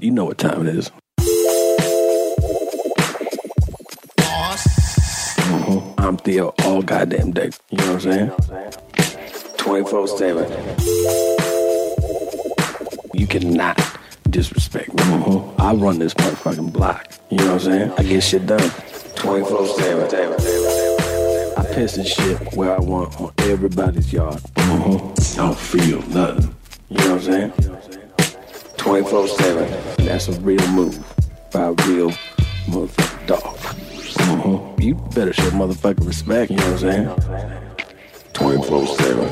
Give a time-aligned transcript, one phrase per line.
[0.00, 0.90] You know what time it is.
[5.36, 5.94] Mhm.
[5.98, 7.50] I'm Theo all goddamn day.
[7.70, 8.30] You know what I'm saying?
[9.58, 10.46] 24 7.
[13.12, 13.78] You cannot
[14.30, 15.02] disrespect me.
[15.02, 15.54] Mhm.
[15.58, 17.06] I run this motherfucking block.
[17.28, 17.92] You know what I'm saying?
[17.98, 18.70] I get shit done.
[19.16, 20.08] 24 7.
[21.58, 24.40] I piss and shit where I want on everybody's yard.
[24.56, 25.36] Mhm.
[25.36, 26.54] Don't feel nothing.
[26.88, 27.52] You know what I'm saying?
[28.90, 30.04] 24 7.
[30.04, 30.98] That's a real move
[31.52, 32.10] by a real
[32.66, 33.56] motherfucking dog.
[33.56, 34.82] Mhm.
[34.82, 36.50] You better show motherfucking respect.
[36.50, 37.08] You know what I'm saying?
[38.32, 39.28] 24 7.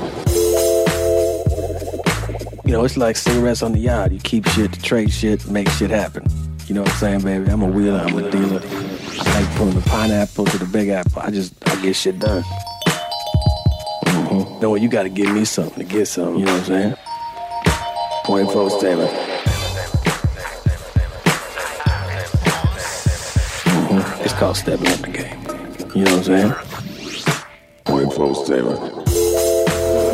[2.66, 4.12] You know, it's like cigarettes on the yard.
[4.12, 6.24] You keep shit to trade shit, make shit happen.
[6.68, 7.50] You know what I'm saying, baby?
[7.50, 8.62] I'm a wheeler, I'm a dealer.
[8.62, 11.20] I like putting the pineapple to the big apple.
[11.20, 12.44] I just, I get shit done.
[14.06, 14.60] Mm-hmm.
[14.60, 16.38] No, you gotta give me something to get something.
[16.38, 16.94] You know what I'm saying?
[18.24, 19.08] 24 7.
[19.08, 19.27] Mhm.
[24.38, 25.40] Called stepping up the game.
[25.96, 26.54] You know what I'm
[27.26, 27.42] saying?
[27.86, 28.72] 24 7.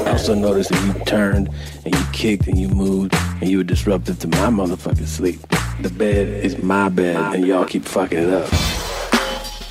[0.07, 1.51] I also noticed that you turned
[1.85, 5.41] and you kicked and you moved and you were disruptive to my motherfucking sleep.
[5.83, 8.49] The bed is my bed and y'all keep fucking it up.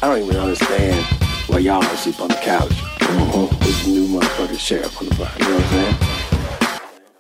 [0.04, 1.04] I don't even understand
[1.48, 2.74] why y'all don't sleep on the couch.
[3.00, 3.60] Mhm.
[3.60, 5.40] This new motherfucking sheriff on the block.
[5.40, 5.96] You know what I'm saying?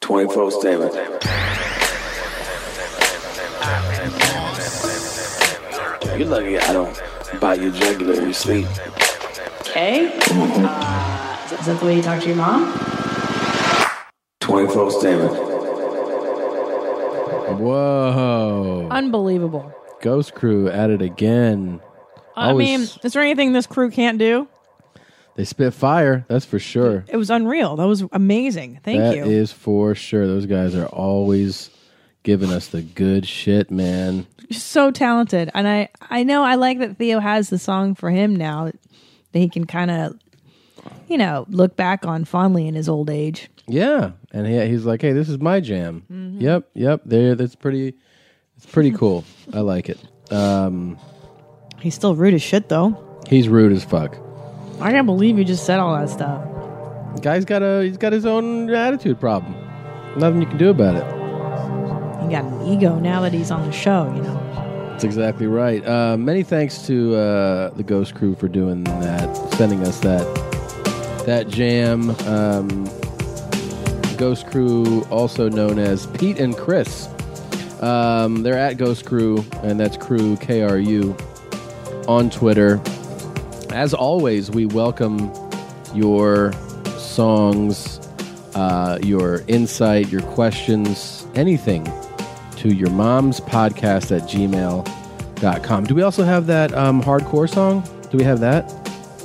[0.02, 0.92] 24 7.
[6.20, 6.96] You're lucky I don't
[7.40, 8.68] bite your jugular in your sleep.
[9.62, 10.08] Okay.
[10.08, 12.72] Uh, is, that, is that the way you talk to your mom?
[14.42, 15.30] 24 7.
[17.58, 18.88] Whoa.
[18.92, 19.72] Unbelievable.
[20.02, 21.80] Ghost Crew at it again.
[22.36, 24.48] I Always- mean, is there anything this crew can't do?
[25.36, 26.26] they spit fire.
[26.28, 27.06] That's for sure.
[27.08, 27.76] It was unreal.
[27.78, 28.80] That was amazing.
[28.84, 29.24] Thank That you.
[29.24, 30.28] is for sure.
[30.28, 31.72] Those guys are always
[32.24, 34.26] giving us the good shit, man.
[34.52, 35.52] so talented.
[35.54, 39.40] And I, I know I like that Theo has the song for him now that
[39.40, 40.18] he can kind of,
[41.08, 43.50] you know, look back on fondly in his old age.
[43.68, 46.42] Yeah, and he, he's like, "Hey, this is my jam." Mm-hmm.
[46.42, 47.02] Yep, yep.
[47.06, 47.94] There, that's pretty.
[48.58, 49.24] It's pretty cool.
[49.54, 49.98] I like it.
[50.32, 50.98] Um,
[51.80, 53.22] He's still rude as shit, though.
[53.28, 54.18] he's rude as fuck.
[54.82, 56.42] I can't believe you just said all that stuff.
[57.22, 59.56] Guy's got a he's got his own attitude problem.
[60.18, 61.23] Nothing you can do about it.
[62.24, 64.90] He got an ego now that he's on the show, you know.
[64.92, 65.86] That's exactly right.
[65.86, 70.24] Uh, many thanks to uh, the Ghost Crew for doing that, sending us that
[71.26, 72.12] that jam.
[72.28, 72.90] Um,
[74.18, 77.10] Ghost Crew, also known as Pete and Chris.
[77.82, 81.18] Um, they're at Ghost Crew, and that's Crew K R U
[82.08, 82.82] on Twitter.
[83.72, 85.34] As always, we welcome
[85.94, 86.54] your
[86.98, 88.00] songs,
[88.56, 91.86] uh, your insight, your questions, anything
[92.64, 95.84] to your mom's podcast at gmail.com.
[95.84, 97.84] Do we also have that um, hardcore song?
[98.10, 98.72] Do we have that?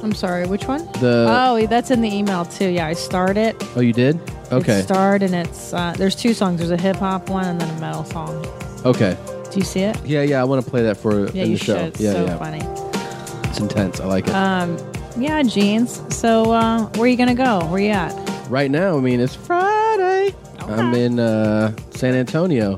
[0.03, 0.85] I'm sorry, which one?
[1.01, 2.69] The oh, that's in the email too.
[2.69, 3.57] Yeah, I starred it.
[3.77, 4.21] oh, you did?
[4.51, 6.59] Okay, It's starred and it's uh, there's two songs.
[6.59, 8.45] There's a hip hop one and then a metal song.
[8.85, 9.17] okay.
[9.51, 9.97] Do you see it?
[10.05, 10.41] Yeah, yeah.
[10.41, 11.77] I want to play that for Yeah, in you the show.
[11.79, 11.87] should.
[11.89, 12.39] It's yeah, so yeah.
[12.39, 13.49] funny.
[13.49, 13.99] It's intense.
[14.01, 14.35] I like it.
[14.35, 14.77] Um,
[15.17, 16.03] yeah, jeans.
[16.15, 17.61] So uh, where are you gonna go?
[17.67, 18.13] Where you at?
[18.51, 20.35] right now, I mean, it's Friday.
[20.61, 22.77] I'm in uh, San Antonio.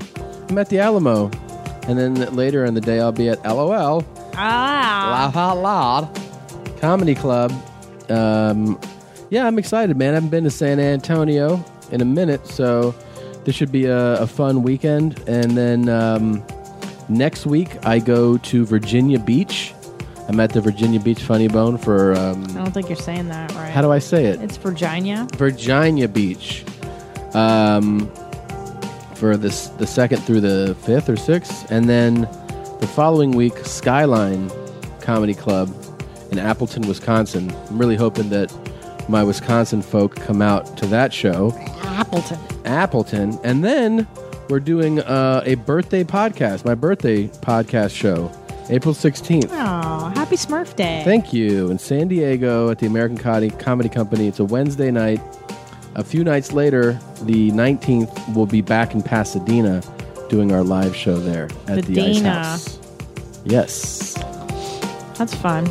[0.50, 1.30] I'm at the Alamo,
[1.86, 4.04] and then later in the day, I'll be at LOL.
[4.34, 6.10] Ah, La La La
[6.80, 7.52] Comedy Club.
[8.08, 8.76] Um,
[9.30, 10.10] yeah, I'm excited, man.
[10.10, 12.92] I haven't been to San Antonio in a minute, so
[13.44, 15.22] this should be a, a fun weekend.
[15.28, 16.44] And then um,
[17.08, 19.72] next week, I go to Virginia Beach.
[20.26, 22.12] I'm at the Virginia Beach Funny Bone for.
[22.14, 23.70] Um, I don't think you're saying that right.
[23.70, 24.42] how do I say it?
[24.42, 25.28] It's Virginia.
[25.36, 26.64] Virginia Beach.
[27.34, 28.10] Um,
[29.20, 32.22] for this the second through the fifth or sixth, and then
[32.80, 34.50] the following week, Skyline
[35.00, 35.72] Comedy Club
[36.32, 37.54] in Appleton, Wisconsin.
[37.68, 38.50] I'm really hoping that
[39.10, 42.38] my Wisconsin folk come out to that show, Appleton.
[42.64, 44.08] Appleton, and then
[44.48, 48.32] we're doing uh, a birthday podcast, my birthday podcast show,
[48.70, 49.48] April 16th.
[49.50, 51.02] Oh, happy Smurf Day.
[51.04, 51.70] Thank you.
[51.70, 54.28] In San Diego at the American Comedy, Comedy Company.
[54.28, 55.20] It's a Wednesday night.
[55.96, 56.92] A few nights later,
[57.22, 59.82] the 19th, we'll be back in Pasadena
[60.28, 62.44] doing our live show there at the Ice Pasadena.
[62.44, 62.78] House.
[63.44, 64.14] Yes.
[65.18, 65.66] That's fun.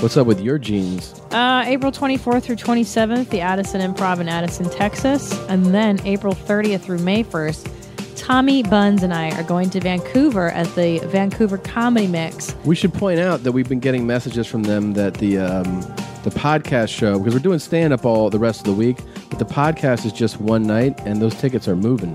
[0.00, 1.14] What's up with your jeans?
[1.30, 5.32] Uh, April 24th through 27th, the Addison Improv in Addison, Texas.
[5.48, 10.50] And then April 30th through May 1st, Tommy Buns and I are going to Vancouver
[10.50, 12.54] at the Vancouver Comedy Mix.
[12.64, 15.80] We should point out that we've been getting messages from them that the um,
[16.22, 18.98] the podcast show because we're doing stand up all the rest of the week,
[19.32, 22.14] but the podcast is just one night, and those tickets are moving.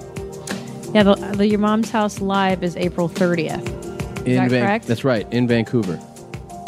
[0.93, 4.27] Yeah, the, the Your Mom's House Live is April 30th.
[4.27, 4.85] in that correct?
[4.85, 5.99] That's right, in Vancouver,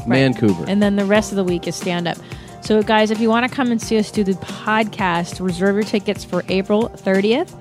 [0.07, 0.65] Vancouver.
[0.67, 2.17] And then the rest of the week is stand up.
[2.61, 5.83] So, guys, if you want to come and see us do the podcast, reserve your
[5.83, 7.53] tickets for April 30th.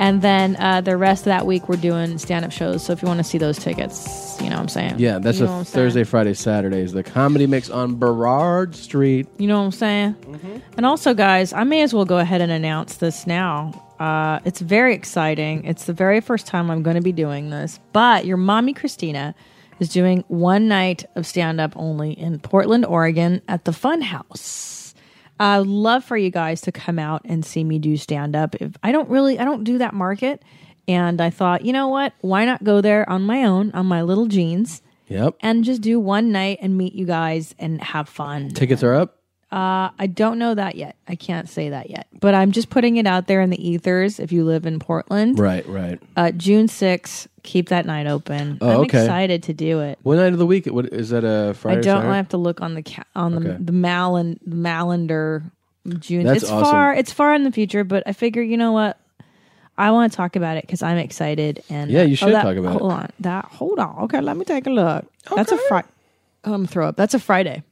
[0.00, 2.84] And then uh, the rest of that week, we're doing stand up shows.
[2.84, 4.94] So, if you want to see those tickets, you know what I'm saying?
[4.98, 5.84] yeah, that's you a know what I'm saying?
[5.84, 6.92] Thursday, Friday, Saturdays.
[6.92, 9.28] The comedy mix on Burrard Street.
[9.36, 10.14] You know what I'm saying?
[10.14, 10.56] Mm-hmm.
[10.78, 13.86] And also, guys, I may as well go ahead and announce this now.
[14.00, 15.66] Uh, it's very exciting.
[15.66, 17.78] It's the very first time I'm going to be doing this.
[17.92, 19.34] But your mommy, Christina,
[19.80, 24.79] is doing one night of stand up only in Portland, Oregon at the Fun House.
[25.40, 28.54] I'd love for you guys to come out and see me do stand up.
[28.56, 30.42] If I don't really, I don't do that market.
[30.86, 32.12] And I thought, you know what?
[32.20, 35.36] Why not go there on my own, on my little jeans, Yep.
[35.40, 38.50] and just do one night and meet you guys and have fun?
[38.50, 39.16] Tickets are up.
[39.52, 40.96] Uh, I don't know that yet.
[41.08, 42.06] I can't say that yet.
[42.20, 45.38] But I'm just putting it out there in the ethers if you live in Portland.
[45.40, 46.00] Right, right.
[46.16, 48.58] Uh, June 6th, keep that night open.
[48.60, 49.02] Oh, I'm okay.
[49.02, 49.98] excited to do it.
[50.02, 50.66] What night of the week?
[50.66, 51.24] What is that?
[51.24, 51.78] A Friday?
[51.78, 52.16] I don't Saturday?
[52.16, 53.62] have to look on the ca- on the Okay.
[53.64, 55.42] the Malin the Malander
[55.98, 56.24] June.
[56.24, 56.70] That's it's awesome.
[56.70, 56.94] far.
[56.94, 58.98] It's far in the future, but I figure you know what.
[59.78, 62.42] I want to talk about it because I'm excited and Yeah, you oh, should that-
[62.42, 62.80] talk about it.
[62.80, 63.98] Hold on, that hold on.
[64.04, 65.06] Okay, let me take a look.
[65.34, 65.88] That's a Friday.
[66.44, 66.96] I'm throw up.
[66.96, 67.62] That's a Friday.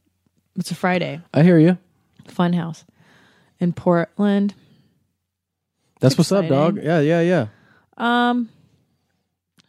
[0.57, 1.21] It's a Friday.
[1.35, 1.77] I hear you.
[2.27, 2.85] Funhouse
[3.61, 4.55] in Portland.
[6.01, 6.79] That's what's up, dog.
[6.83, 7.47] Yeah, yeah, yeah.
[7.97, 8.49] Um,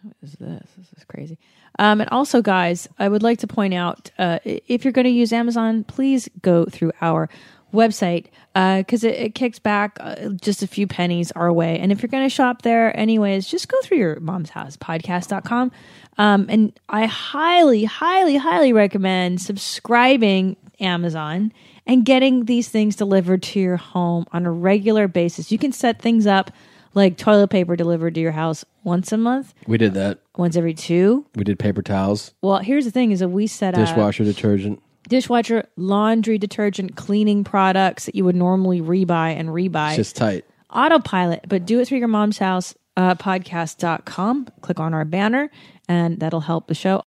[0.02, 0.68] what is this?
[0.78, 1.38] This is crazy.
[1.78, 5.12] Um, and also, guys, I would like to point out uh, if you're going to
[5.12, 7.30] use Amazon, please go through our
[7.74, 11.80] website because it, it kicks back uh, just a few pennies our way.
[11.80, 15.72] And if you're going to shop there, anyways, just go through your mom's house podcast.com.
[16.18, 21.54] Um, and I highly, highly, highly recommend subscribing Amazon
[21.86, 25.52] and getting these things delivered to your home on a regular basis.
[25.52, 26.52] You can set things up
[26.94, 30.20] like toilet paper delivered to your house once a month, We did that.
[30.38, 31.26] once every two.
[31.36, 34.82] We did paper towels, Well, here's the thing: is that we set up dishwasher detergent.
[35.08, 39.90] dishwasher, laundry detergent, cleaning products that you would normally rebuy and rebuy.
[39.90, 40.46] It's just tight.
[40.70, 44.48] autopilot, but do it through your mom's house uh, podcast.com.
[44.62, 45.50] Click on our banner,
[45.88, 47.02] and that'll help the show.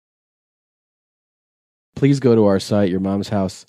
[1.95, 3.67] Please go to our site, your mom's house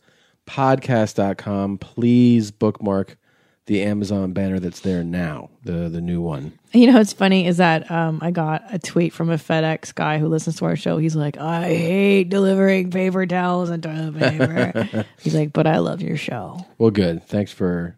[0.47, 1.77] podcast.com.
[1.77, 3.17] Please bookmark
[3.65, 6.51] the Amazon banner that's there now, the the new one.
[6.73, 10.17] You know what's funny is that um, I got a tweet from a FedEx guy
[10.17, 10.97] who listens to our show.
[10.97, 15.05] He's like, I hate delivering paper towels and toilet paper.
[15.21, 16.65] He's like, but I love your show.
[16.77, 17.23] Well, good.
[17.25, 17.97] Thanks for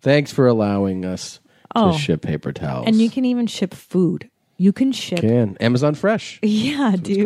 [0.00, 1.40] thanks for allowing us
[1.74, 1.92] Oh.
[1.92, 2.86] to ship paper towels.
[2.86, 4.30] And you can even ship food.
[4.56, 5.18] You can ship.
[5.20, 6.38] can Amazon Fresh.
[6.42, 7.24] Yeah, It's dude.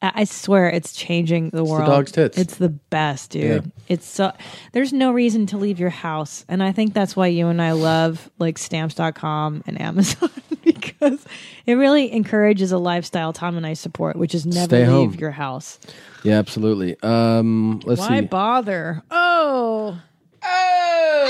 [0.00, 0.12] Called.
[0.16, 1.86] I I swear it's changing the world.
[1.86, 2.38] dog's tits.
[2.38, 3.64] It's the best, dude.
[3.64, 3.70] Yeah.
[3.88, 4.32] It's so
[4.72, 6.44] there's no reason to leave your house.
[6.48, 10.30] And I think that's why you and I love like stamps.com and Amazon
[10.64, 11.24] because
[11.66, 15.14] it really encourages a lifestyle Tom and I support, which is never Stay leave home.
[15.14, 15.78] your house.
[16.24, 16.96] Yeah, absolutely.
[17.02, 18.26] Um, let's Why see.
[18.26, 19.02] bother?
[19.10, 20.00] Oh.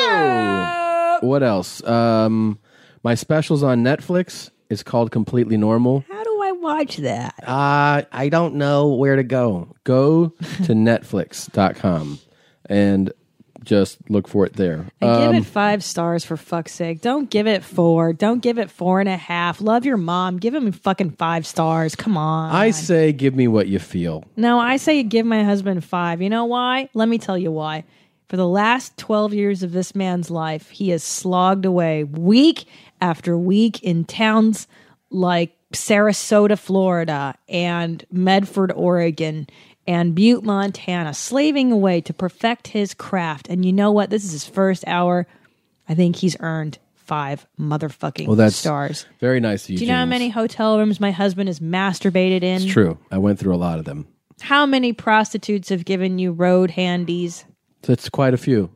[0.00, 1.19] Oh!
[1.21, 1.82] What else?
[1.85, 2.59] Um,
[3.03, 4.50] my specials on Netflix.
[4.71, 6.05] It's called Completely Normal.
[6.09, 6.27] How do I
[6.62, 7.34] watch that?
[7.46, 9.75] Uh, I don't know where to go.
[9.84, 10.28] Go
[10.64, 12.19] to netflix.com
[12.69, 13.12] and
[13.64, 14.87] just look for it there.
[15.00, 17.00] And Um, give it five stars for fuck's sake.
[17.02, 18.12] Don't give it four.
[18.12, 19.60] Don't give it four and a half.
[19.60, 20.38] Love your mom.
[20.38, 21.94] Give him fucking five stars.
[21.94, 22.54] Come on.
[22.54, 24.25] I say give me what you feel.
[24.37, 26.23] No, I say give my husband five.
[26.23, 26.88] You know why?
[26.94, 27.85] Let me tell you why.
[28.28, 32.66] For the last 12 years of this man's life, he has slogged away week
[33.00, 34.66] after week in towns
[35.11, 39.46] like Sarasota, Florida, and Medford, Oregon,
[39.87, 43.48] and Butte, Montana, slaving away to perfect his craft.
[43.48, 44.10] And you know what?
[44.10, 45.26] This is his first hour.
[45.88, 49.06] I think he's earned five motherfucking Well, that's stars.
[49.18, 49.78] Very nice of you.
[49.78, 52.62] Do you know how many hotel rooms my husband has masturbated in?
[52.62, 52.98] It's true.
[53.10, 54.06] I went through a lot of them.
[54.40, 57.44] How many prostitutes have given you road handies?
[57.82, 58.70] That's quite a few.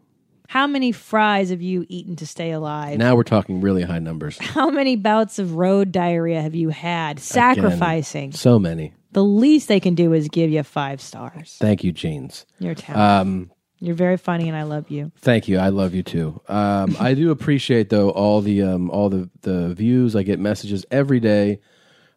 [0.53, 2.99] How many fries have you eaten to stay alive?
[2.99, 4.37] Now we're talking really high numbers.
[4.41, 7.21] How many bouts of road diarrhea have you had?
[7.21, 8.33] Sacrificing.
[8.33, 8.93] So many.
[9.13, 11.57] The least they can do is give you five stars.
[11.59, 12.45] Thank you, Jeans.
[12.59, 13.01] You're talented.
[13.01, 15.11] Um, You're very funny, and I love you.
[15.23, 15.57] Thank you.
[15.57, 16.39] I love you too.
[16.49, 20.15] Um, I do appreciate though all the um, all the the views.
[20.15, 21.61] I get messages every day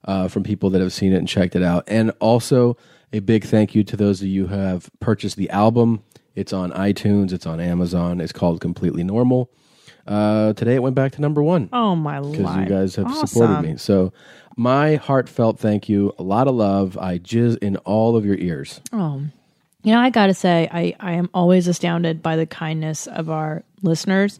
[0.04, 2.76] uh, from people that have seen it and checked it out, and also
[3.14, 6.04] a big thank you to those of you who have purchased the album.
[6.36, 7.32] It's on iTunes.
[7.32, 8.20] It's on Amazon.
[8.22, 9.50] It's called Completely Normal.
[10.08, 13.28] Uh, today it went back to number one Oh my because you guys have Awesome.
[13.28, 13.76] supported me.
[13.78, 14.14] So
[14.56, 16.14] my heartfelt thank you.
[16.20, 16.96] A lot of love.
[16.98, 18.82] I jizz in all of your ears.
[18.94, 19.24] Oh,
[19.84, 23.30] you know, I got to say, I, I am always astounded by the kindness of
[23.30, 24.38] our listeners.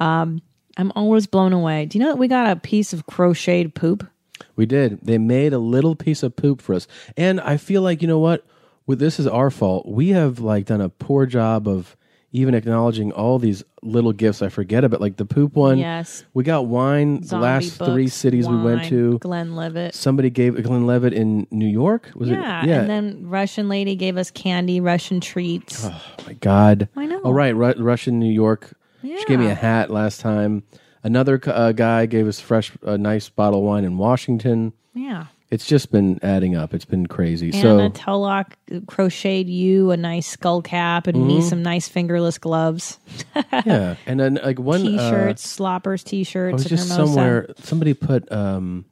[0.00, 0.40] Um,
[0.76, 1.86] I'm always blown away.
[1.86, 4.06] Do you know that we got a piece of crocheted poop?
[4.54, 5.00] We did.
[5.02, 6.86] They made a little piece of poop for us.
[7.16, 8.46] And I feel like, you know what?
[8.86, 9.86] With this is our fault.
[9.86, 11.96] We have like done a poor job of
[12.32, 15.00] even acknowledging all these little gifts I forget about.
[15.00, 15.78] Like the poop one.
[15.78, 16.24] Yes.
[16.34, 19.18] We got wine the Zombie last three books, cities we went to.
[19.18, 19.94] Glenn Levitt.
[19.94, 22.10] Somebody gave Glenn Levitt in New York.
[22.14, 22.68] Was yeah, it?
[22.68, 22.80] Yeah.
[22.80, 25.86] and then Russian lady gave us candy, Russian treats.
[25.86, 26.88] Oh my God.
[26.96, 27.20] I know.
[27.24, 27.54] Oh, right.
[27.54, 28.72] Ru- Russian New York.
[29.02, 29.18] Yeah.
[29.18, 30.62] She gave me a hat last time.
[31.02, 34.72] Another uh, guy gave us fresh, a nice bottle of wine in Washington.
[34.92, 35.26] Yeah.
[35.50, 36.74] It's just been adding up.
[36.74, 37.52] It's been crazy.
[37.54, 38.54] Anna so Tellock
[38.86, 41.42] crocheted you a nice skull cap and me Mhm.
[41.48, 42.98] some nice fingerless gloves.
[43.64, 46.52] yeah, and then like one uh, T-shirts, sloppers, T-shirts.
[46.52, 47.06] I was and just Hermosa.
[47.12, 47.46] somewhere.
[47.60, 48.86] Somebody put um,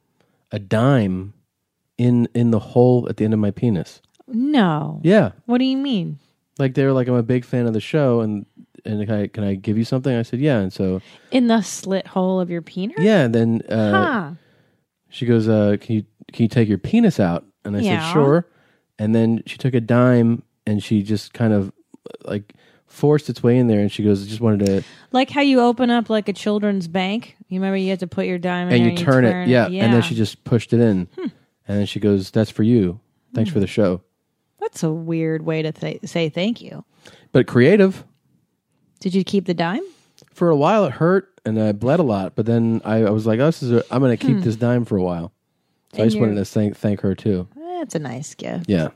[0.51, 1.33] a dime
[1.97, 4.01] in in the hole at the end of my penis.
[4.27, 5.01] No.
[5.03, 6.19] Yeah, What do you mean?
[6.57, 8.45] like they were like, I'm a big fan of the show, and
[8.85, 10.15] and can I, can I give you something?
[10.15, 12.95] I said, yeah, and so In the slit hole of your penis?
[12.99, 14.31] yeah, and then uh, Huh.
[15.09, 17.45] she goes, uh, can you can you take your penis out?
[17.63, 17.99] And I Yeah.
[18.05, 18.47] said, sure.
[18.99, 21.71] And then she took a dime and she just kind of
[22.25, 22.53] like
[22.87, 24.83] forced its way in there, and she goes, just wanted to.
[25.11, 27.35] Like how you open up like a children's bank.
[27.49, 29.65] You remember you had to put your dime in and there you turn, it, yeah.
[29.67, 31.27] And then she just pushed it in, Hmm.
[31.67, 32.99] and then she goes, "That's for you.
[33.33, 34.01] Thanks for the show."
[34.61, 36.85] That's a weird way to th- say thank you.
[37.33, 38.05] But creative.
[39.01, 39.83] Did you keep the dime?
[40.33, 42.33] For a while, it hurt and I bled a lot.
[42.35, 43.71] But then I, I was like, "Oh, this is.
[43.73, 44.41] A, I'm going to keep Hmm.
[44.43, 45.33] this dime for a while."
[45.95, 47.47] So I just wanted to thank thank her too.
[47.55, 48.65] That's a nice gift.
[48.69, 48.89] Yeah.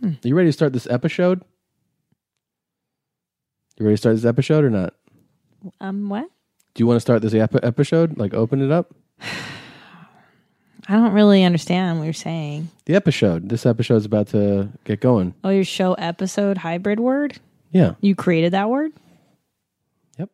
[0.00, 0.10] Hmm.
[0.24, 1.42] Are you ready to start this episode?
[3.78, 4.94] You ready to start this episode or not?
[5.80, 6.28] Um, what?
[6.74, 8.16] Do you want to start this ep- episode?
[8.18, 8.94] Like open it up?
[10.88, 12.68] I don't really understand what you're saying.
[12.84, 13.48] The episode.
[13.48, 15.34] This episode's about to get going.
[15.42, 17.40] Oh, your show episode hybrid word?
[17.72, 17.94] Yeah.
[18.00, 18.92] You created that word?
[20.18, 20.30] Yep.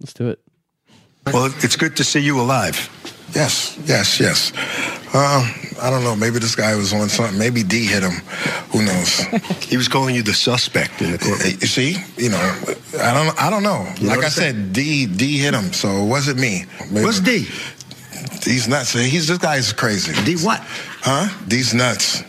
[0.00, 0.40] Let's do it.
[1.32, 2.90] Well, it's good to see you alive.
[3.34, 4.52] Yes, yes, yes.
[5.14, 5.46] Uh,
[5.80, 6.14] I don't know.
[6.14, 7.38] Maybe this guy was on something.
[7.38, 8.20] Maybe D hit him.
[8.70, 9.20] Who knows?
[9.68, 11.44] he was calling you the suspect in the court.
[11.44, 12.54] You see, you know,
[13.00, 13.42] I don't.
[13.42, 13.86] I don't know.
[13.98, 14.54] You like I notice that?
[14.54, 16.64] said, D D hit him, so it wasn't me.
[16.90, 17.04] Maybe.
[17.04, 17.46] What's D?
[18.44, 18.92] He's nuts.
[18.92, 20.12] He's this guy's crazy.
[20.24, 20.60] D what?
[21.00, 21.28] Huh?
[21.48, 22.20] D's nuts.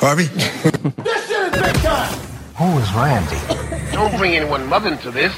[0.00, 0.24] Harvey.
[0.24, 2.12] This shit is big time.
[2.56, 3.92] Who is Randy?
[3.92, 5.32] Don't bring anyone mother into this.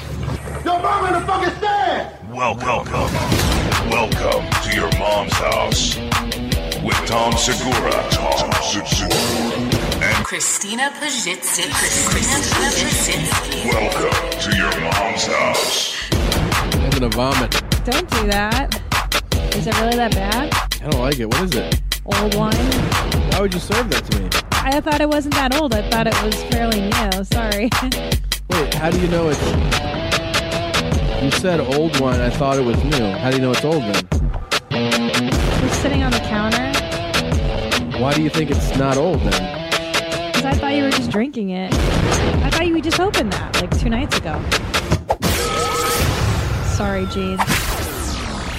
[0.65, 2.16] Your mom in the fucking stand.
[2.37, 2.85] Welcome,
[3.89, 5.95] welcome to your mom's house
[6.83, 9.09] with Tom Segura, Tom Segura,
[10.03, 11.67] and Christina Pazsitzky.
[11.73, 13.65] Christina Pazsitzky.
[13.73, 15.95] welcome to your mom's house.
[16.11, 17.59] I'm gonna vomit.
[17.83, 18.83] Don't do that.
[19.55, 20.53] Is it really that bad?
[20.83, 21.25] I don't like it.
[21.25, 21.81] What is it?
[22.05, 22.53] Old wine?
[23.31, 24.29] Why would you serve that to me?
[24.51, 25.73] I thought it wasn't that old.
[25.73, 27.23] I thought it was fairly new.
[27.23, 27.71] Sorry.
[28.51, 30.06] Wait, how do you know it's?
[31.21, 32.21] You said old wine.
[32.21, 33.05] I thought it was new.
[33.17, 34.07] How do you know it's old then?
[34.69, 36.63] it's sitting on the counter
[37.99, 39.67] Why do you think it's not old then?
[40.31, 41.73] because I thought you were just drinking it.
[41.73, 44.39] I thought you just opened that like two nights ago.
[46.75, 47.37] Sorry, Gene.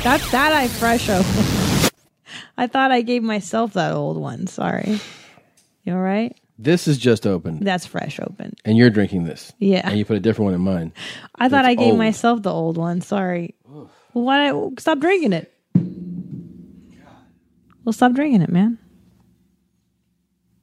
[0.02, 1.92] That's that I fresh opened.
[2.58, 4.48] I thought I gave myself that old one.
[4.48, 4.98] Sorry.
[5.84, 6.36] You all right?
[6.60, 8.54] This is just open, That's fresh open.
[8.64, 9.52] and you're drinking this.
[9.58, 9.88] Yeah.
[9.88, 10.92] And you put a different one in mine.
[11.36, 11.98] I thought I gave old.
[11.98, 13.00] myself the old one.
[13.00, 13.54] Sorry.
[13.64, 14.52] Well, why?
[14.78, 15.52] Stop drinking it.
[17.84, 18.78] Well, stop drinking it, man.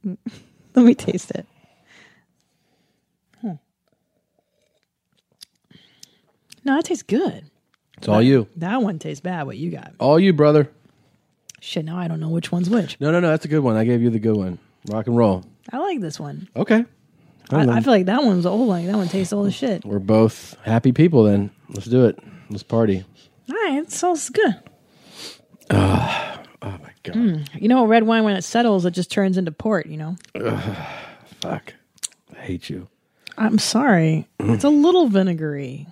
[0.76, 1.46] Let me taste it.
[3.42, 3.54] Hmm.
[6.64, 7.46] No, that tastes good.
[7.98, 8.48] It's all you.
[8.58, 9.44] That one tastes bad.
[9.46, 9.94] What you got?
[10.00, 10.70] All you, brother.
[11.62, 11.86] Shit.
[11.86, 13.00] Now I don't know which one's which.
[13.00, 13.30] No, no, no.
[13.30, 13.78] That's a good one.
[13.78, 14.60] I gave you the good one.
[14.90, 15.46] Rock and roll.
[15.72, 16.48] I like this one.
[16.56, 16.86] Okay.
[17.52, 18.86] I, I feel like that one's old one.
[18.86, 19.86] That one tastes old as shit.
[19.86, 21.52] We're both happy people then.
[21.70, 22.18] Let's do it.
[22.50, 23.04] Let's party.
[23.50, 24.56] All right, it smells good.
[25.70, 27.16] Ah, oh my god.
[27.16, 27.62] Mm.
[27.62, 29.86] You know, red wine when it settles, it just turns into port.
[29.88, 30.16] You know.
[30.36, 30.76] Ugh,
[31.42, 31.74] fuck.
[32.36, 32.88] I hate you.
[33.38, 34.28] I'm sorry.
[34.40, 35.88] it's a little vinegary.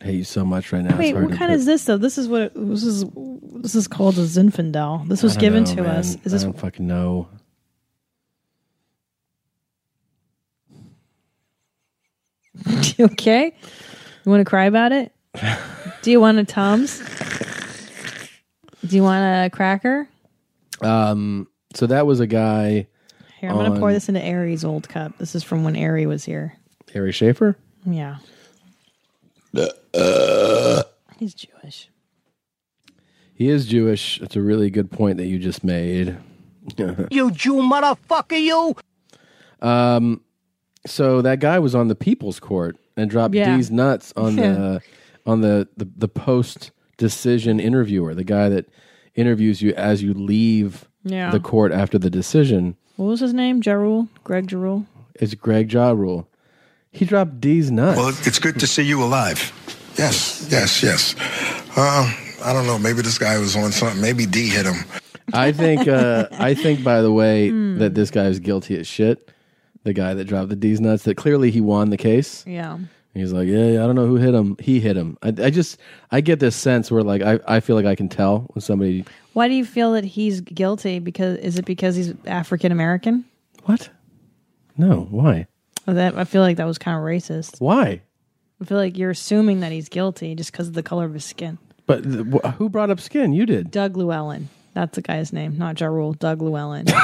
[0.00, 0.96] I hate you so much right now.
[0.96, 1.98] Wait, what kind put- is this though?
[1.98, 3.04] This is what it, this is.
[3.62, 5.06] This is called a Zinfandel.
[5.08, 5.96] This was given know, to man.
[5.96, 6.16] us.
[6.24, 7.28] Is this I don't fucking know.
[13.00, 13.54] You okay?
[14.24, 15.12] You want to cry about it?
[16.02, 16.98] Do you want a Tums?
[18.86, 20.06] Do you want a cracker?
[20.82, 21.48] Um.
[21.74, 22.88] So that was a guy.
[23.38, 25.16] Here, I'm gonna pour this into Ari's old cup.
[25.16, 26.58] This is from when Ari was here.
[26.94, 27.54] Ari Shaffir.
[27.86, 28.18] Yeah,
[29.94, 30.82] Uh,
[31.18, 31.88] he's Jewish.
[33.34, 34.20] he is Jewish.
[34.20, 36.18] It's a really good point that you just made.
[37.10, 38.76] You Jew motherfucker, you!
[39.66, 40.20] Um,
[40.86, 43.56] so that guy was on the People's Court and dropped Yeah.
[43.56, 44.52] D's nuts on Yeah.
[44.52, 44.80] the
[45.26, 48.66] on the the, the post decision interviewer, the guy that
[49.14, 51.30] interviews you as you leave Yeah.
[51.30, 52.76] the court after the decision.
[52.96, 53.62] What was his name?
[53.62, 54.08] Jarul?
[54.24, 54.86] Greg Jarul?
[55.14, 56.28] It's Greg Ja Rule.
[56.92, 57.96] He dropped D's nuts.
[57.98, 59.52] Well, it's good to see you alive.
[59.96, 61.14] Yes, yes, yes.
[61.76, 62.12] Uh,
[62.44, 62.78] I don't know.
[62.78, 64.00] Maybe this guy was on something.
[64.00, 64.84] Maybe D hit him.
[65.32, 65.86] I think.
[65.86, 66.82] Uh, I think.
[66.82, 67.78] By the way, Hmm.
[67.78, 69.30] that this guy is guilty as shit.
[69.84, 71.04] The guy that dropped the D's nuts.
[71.04, 72.44] That clearly he won the case.
[72.46, 72.78] Yeah.
[73.14, 74.56] He's like, yeah, yeah, I don't know who hit him.
[74.60, 75.18] He hit him.
[75.20, 75.78] I, I just,
[76.12, 79.04] I get this sense where like I, I feel like I can tell when somebody.
[79.32, 80.98] Why do you feel that he's guilty?
[81.00, 83.24] Because is it because he's African American?
[83.64, 83.90] What?
[84.76, 85.46] No, why?
[85.86, 87.60] That I feel like that was kind of racist.
[87.60, 88.02] Why?
[88.60, 91.24] I feel like you're assuming that he's guilty just because of the color of his
[91.24, 91.58] skin.
[91.86, 93.32] But th- wh- who brought up skin?
[93.32, 93.70] You did.
[93.72, 94.48] Doug Llewellyn.
[94.74, 96.16] That's the guy's name, not Jarul.
[96.16, 96.86] Doug Llewellyn.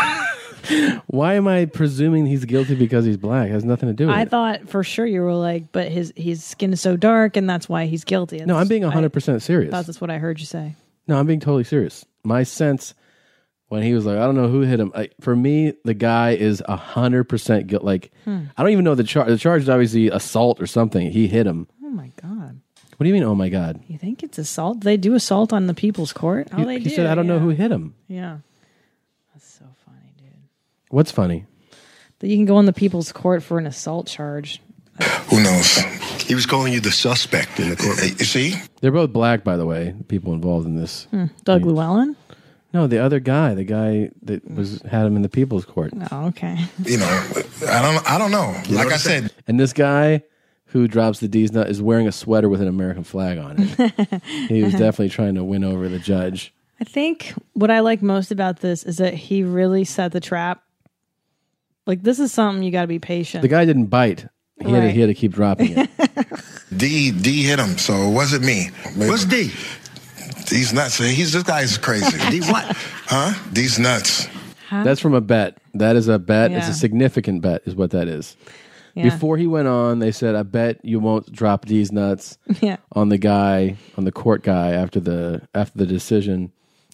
[1.07, 3.49] Why am I presuming he's guilty because he's black?
[3.49, 4.19] It has nothing to do with it.
[4.19, 4.31] I it.
[4.31, 7.69] thought for sure you were like, but his his skin is so dark, and that's
[7.69, 8.39] why he's guilty.
[8.45, 9.73] No, I'm being That's- 100% serious.
[9.73, 10.75] I thought that's what I heard you say.
[11.09, 12.05] No, I'm being totally serious.
[12.25, 12.95] My sense
[13.69, 14.93] when he was like, I don't know who hit him.
[14.95, 17.85] Like, for me, the guy is hundred percent guilt.
[17.85, 18.45] Like, Hmm.
[18.57, 19.29] I don't even know the charge.
[19.29, 21.11] The charge is obviously assault or something.
[21.11, 21.69] He hit him.
[21.85, 22.61] Oh my god!
[22.97, 23.23] What do you mean?
[23.25, 23.81] Oh my god!
[23.87, 24.81] You think it's assault?
[24.83, 26.49] They do assault on the people's court?
[26.53, 26.95] Oh, he they he do.
[26.97, 27.41] said, I don't know yeah.
[27.41, 27.95] who hit him.
[28.09, 28.39] Yeah,
[30.97, 31.45] What's funny?
[32.21, 34.63] that you can go on the people's court for an assault charge.
[35.29, 35.77] Who knows?
[36.23, 37.99] He was calling you the suspect in the court.
[38.03, 38.55] You see?
[38.81, 39.91] They're both black, by the way.
[39.91, 41.05] The people involved in this.
[41.11, 41.27] Hmm.
[41.45, 42.17] Doug Llewellyn.
[42.73, 45.93] No, the other guy, the guy that was had him in the people's court.
[46.11, 46.57] Oh, okay.
[46.85, 47.31] You know,
[47.69, 48.11] I don't.
[48.11, 48.59] I don't know.
[48.71, 50.23] Like I said, And this guy
[50.69, 54.23] who drops the D's nut is wearing a sweater with an American flag on it.
[54.49, 56.55] he was definitely trying to win over the judge.
[56.81, 60.63] I think what I like most about this is that he really set the trap.
[61.87, 63.43] Like this is something you got to be patient.
[63.43, 64.27] The guy didn't bite.
[64.61, 65.91] He, had, to, he had to keep dropping it.
[66.77, 68.71] D D hit him, so it wasn't me.
[68.97, 69.51] What's D?
[70.47, 70.99] D's nuts.
[70.99, 72.17] He's this guy's crazy.
[72.31, 72.65] D what?
[73.07, 73.35] Huh?
[73.53, 74.27] D's nuts.
[74.69, 74.83] Huh?
[74.83, 75.59] That's from a bet.
[75.75, 76.51] That is a bet.
[76.53, 78.37] It's a significant bet, is what that is.
[78.95, 79.05] Yeah.
[79.05, 82.79] Before he went on, they said, "I bet you won't drop these nuts Yeah.
[82.93, 86.51] on the guy, on the court guy after the after the decision."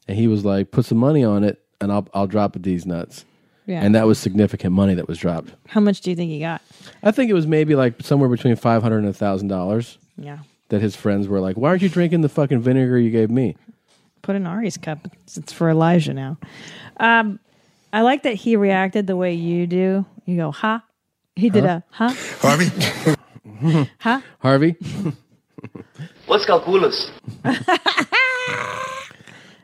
[0.09, 3.25] And he was like, "Put some money on it, and I'll I'll drop these nuts."
[3.67, 3.81] Yeah.
[3.85, 5.53] And that was significant money that was dropped.
[5.69, 6.63] How much do you think he got?
[7.03, 9.99] I think it was maybe like somewhere between five hundred and a thousand dollars.
[10.19, 10.39] Yeah.
[10.71, 13.57] That his friends were like, "Why aren't you drinking the fucking vinegar you gave me?"
[14.23, 15.01] Put in Ari's cup.
[15.25, 16.39] It's, it's for Elijah now.
[16.99, 17.39] Um,
[17.93, 20.07] I like that he reacted the way you do.
[20.25, 20.83] You go, ha.
[21.37, 21.81] He did Huh?
[21.81, 22.17] a ha.
[22.41, 23.89] Harvey.
[23.99, 24.23] ha.
[24.39, 24.77] Harvey.
[26.27, 27.11] What's calculus?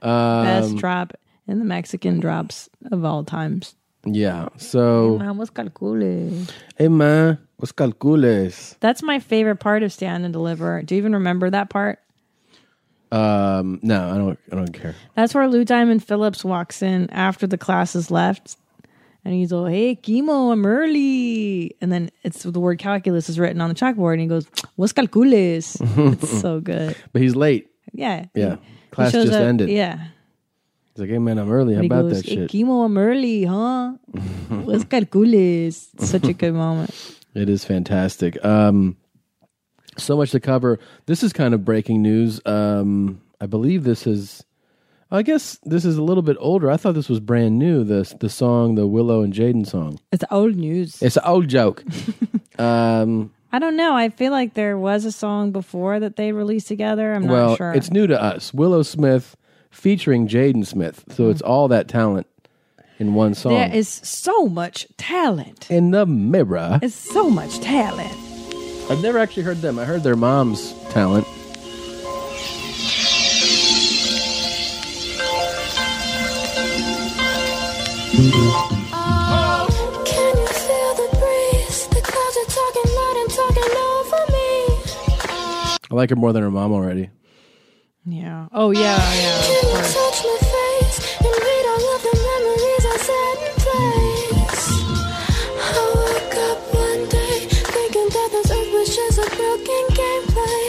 [0.03, 1.13] Best Um, drop
[1.47, 3.75] in the Mexican drops of all times.
[4.05, 4.49] Yeah.
[4.57, 6.51] So, Hey, man, what's calculus?
[6.77, 8.77] hey man, what's calcules?
[8.81, 10.83] That's my favorite part of Stand and Deliver.
[10.83, 11.99] Do you even remember that part?
[13.11, 14.39] Um, no, I don't.
[14.53, 14.95] I don't care.
[15.15, 18.57] That's where Lou Diamond Phillips walks in after the class is left.
[19.25, 21.75] And he's all, hey, Kimo, I'm early.
[21.81, 24.13] And then it's the word calculus is written on the chalkboard.
[24.13, 25.77] And he goes, what's calculus?
[25.81, 26.97] it's so good.
[27.13, 27.69] But he's late.
[27.93, 28.27] Yeah.
[28.35, 28.57] Yeah.
[28.91, 29.69] Class just up- ended.
[29.71, 30.07] Yeah.
[30.99, 31.77] He's like, hey man, I'm early.
[31.77, 32.51] How about goes, that hey, shit?
[32.51, 33.93] Kimo, I'm early, huh?
[34.49, 35.91] what's calculus?
[35.95, 36.91] It's such a good moment.
[37.35, 38.45] It is fantastic.
[38.45, 38.97] Um,
[39.97, 40.81] so much to cover.
[41.07, 42.41] This is kind of breaking news.
[42.45, 44.43] Um, I believe this is.
[45.13, 46.69] I guess this is a little bit older.
[46.69, 47.85] I thought this was brand new.
[47.85, 50.01] The the song, the Willow and Jaden song.
[50.11, 51.01] It's old news.
[51.01, 51.85] It's an old joke.
[52.59, 53.95] um, I don't know.
[53.95, 57.13] I feel like there was a song before that they released together.
[57.13, 57.73] I'm well, not sure.
[57.73, 58.53] it's new to us.
[58.53, 59.37] Willow Smith
[59.71, 61.05] featuring Jaden Smith.
[61.15, 62.27] So it's all that talent
[62.99, 63.53] in one song.
[63.55, 65.71] There is so much talent.
[65.71, 66.79] in the mirror.
[66.83, 68.13] It's so much talent.
[68.91, 69.79] I've never actually heard them.
[69.79, 71.27] I heard their mom's talent.
[80.05, 81.87] Can you feel the breeze?
[81.89, 84.49] The clouds are talking loud and talking over me.
[85.91, 87.11] I like her more than her mom already.
[88.07, 88.49] Yeah.
[88.53, 89.43] Oh yeah, yeah.
[89.43, 94.67] Can you touch my face and read all of the memories I set in place?
[95.61, 100.69] I woke up one day thinking that this earth was just a broken gameplay.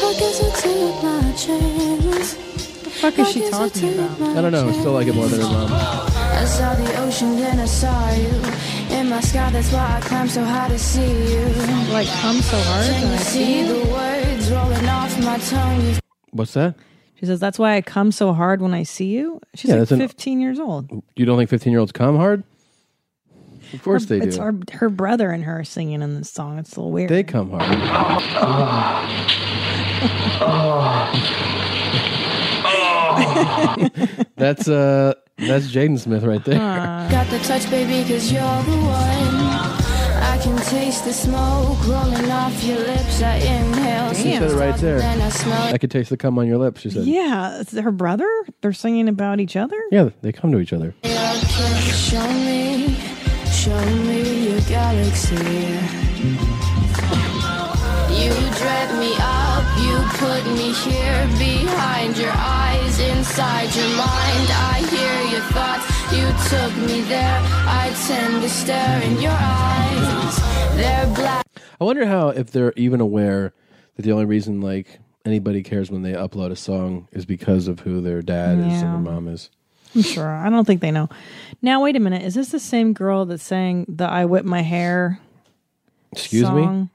[0.00, 2.34] I guess I took my chance.
[2.36, 4.36] What the fuck is she talking about?
[4.36, 4.72] I don't know.
[4.72, 5.70] Still like it more than her mom.
[5.72, 9.50] I saw the ocean, then I saw you in my sky.
[9.50, 11.44] That's why I climbed so high to see you.
[11.92, 16.03] Like come so hard Can you see see the words rolling off my tongue?
[16.34, 16.74] You What's that?
[17.20, 19.40] She says that's why I come so hard when I see you.
[19.54, 20.90] She's Yeah, like that's an- 15 years old.
[21.16, 22.42] You don't think 15 year olds come hard?
[23.72, 24.28] Of course they do.
[24.28, 26.58] It's her, her brother and her singing in this song.
[26.58, 27.08] It's a little weird.
[27.10, 27.64] They come hard.
[34.36, 36.58] That's uh, that's Jaden Smith right there.
[36.58, 39.83] Got the touch, baby, cause you're the one.
[40.44, 43.22] I can taste the smoke rolling off your lips.
[43.22, 44.12] I inhale.
[44.12, 45.00] She said it right there.
[45.00, 46.82] I smell could taste the cum on your lips.
[46.82, 47.06] She said.
[47.06, 48.28] Yeah, it's her brother.
[48.60, 49.82] They're singing about each other.
[49.90, 50.94] Yeah, they come to each other.
[51.02, 52.94] Show me,
[53.50, 55.34] show me your galaxy.
[58.12, 58.30] You
[58.60, 64.48] drag me up, you put me here behind your eyes, inside your mind.
[64.52, 67.40] I hear your thoughts, you took me there.
[67.66, 70.76] I tend to stare in your eyes.
[70.76, 71.46] They're black.
[71.80, 73.52] I wonder how if they're even aware
[73.96, 77.80] that the only reason like anybody cares when they upload a song is because of
[77.80, 78.72] who their dad is Yeah.
[78.94, 79.50] and their mom is.
[79.94, 80.28] I'm sure.
[80.28, 81.08] I don't think they know.
[81.62, 82.22] Now, wait a minute.
[82.22, 85.20] Is this the same girl that sang the "I Whip My Hair"?
[86.12, 86.62] Excuse me?
[86.64, 86.90] song?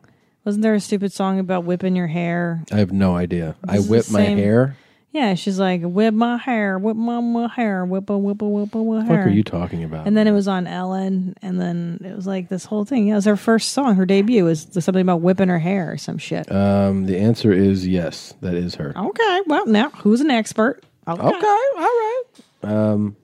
[0.45, 2.63] Wasn't there a stupid song about whipping your hair?
[2.71, 3.55] I have no idea.
[3.67, 4.77] I This is whip the my same- hair.
[5.11, 8.75] Yeah, she's like, whip my hair, whip my, my hair, whip a whip a whip
[8.75, 9.17] a whip What hair.
[9.23, 10.05] fuck are you talking about?
[10.05, 13.07] And then it was on Ellen, and then it was like this whole thing.
[13.07, 13.95] Yeah, it was her first song.
[13.95, 16.51] Her debut was something about whipping her hair or some shit.
[16.51, 18.35] Um, the answer is yes.
[18.41, 18.93] That is her.
[18.95, 20.83] Okay, well now who's an expert?
[21.07, 21.33] Okay, Okay,
[21.77, 22.23] all right.
[22.61, 23.15] Um,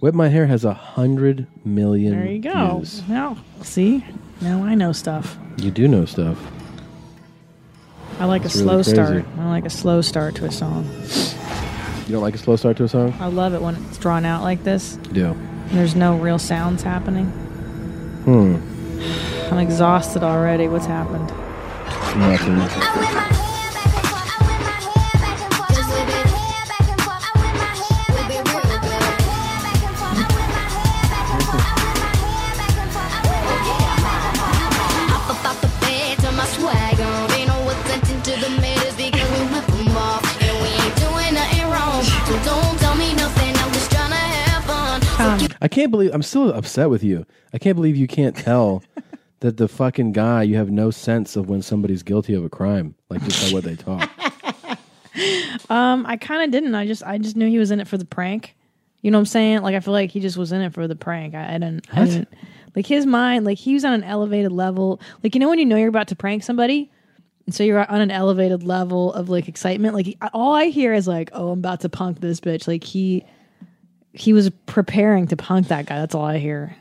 [0.00, 2.12] whip my hair has a hundred million.
[2.12, 2.76] there you go.
[2.80, 3.02] views.
[3.08, 4.04] Now, see,
[4.42, 5.38] now I know stuff.
[5.56, 6.36] You do know stuff.
[8.22, 9.08] I like That's a slow really start.
[9.08, 9.26] crazy.
[9.40, 10.84] I like a slow start to a song.
[12.06, 13.12] You don't like a slow start to a song?
[13.18, 14.96] I love it when it's drawn out like this.
[15.10, 15.34] Yeah.
[15.72, 17.26] There's no real sounds happening.
[18.24, 18.58] Hmm.
[19.52, 20.68] I'm exhausted already.
[20.68, 21.30] What's happened?
[22.16, 23.41] Nothing.
[45.62, 47.24] I can't believe I'm still upset with you.
[47.54, 48.82] I can't believe you can't tell
[49.40, 52.94] that the fucking guy you have no sense of when somebody's guilty of a crime,
[53.08, 54.10] like just by what they talk.
[55.68, 56.74] Um, I kind of didn't.
[56.74, 58.56] I just I just knew he was in it for the prank.
[59.02, 59.62] You know what I'm saying?
[59.62, 61.34] Like I feel like he just was in it for the prank.
[61.34, 61.86] I, I didn't.
[61.92, 62.08] I What?
[62.08, 62.28] didn't.
[62.74, 65.00] Like his mind, like he was on an elevated level.
[65.22, 66.90] Like you know when you know you're about to prank somebody,
[67.46, 69.94] and so you're on an elevated level of like excitement.
[69.94, 72.82] Like he- all I hear is like, "Oh, I'm about to punk this bitch." Like
[72.84, 73.24] he
[74.12, 75.98] he was preparing to punk that guy.
[75.98, 76.76] That's all I hear.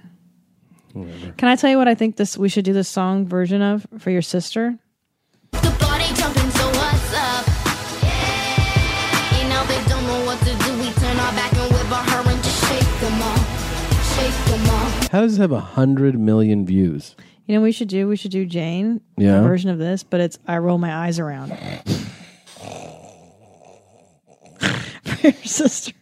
[0.94, 3.88] Can I tell you what I think this we should do this song version of
[4.00, 4.78] for your sister?
[5.52, 7.48] Body jumping, so what's up?
[9.40, 10.78] You know they don't know what to do.
[10.80, 14.16] We turn our back and whip on her and just shake them off.
[14.18, 15.08] Shake them off.
[15.12, 17.16] How does this have a hundred million views?
[17.46, 18.08] You know what we should do?
[18.10, 19.40] We should do Jane, Yeah.
[19.40, 21.58] a version of this, but it's I roll my eyes around.
[24.60, 25.94] For your sister.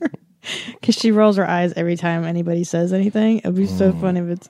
[0.80, 3.40] Because she rolls her eyes every time anybody says anything.
[3.40, 4.02] It'd be so Mm.
[4.02, 4.50] funny if it's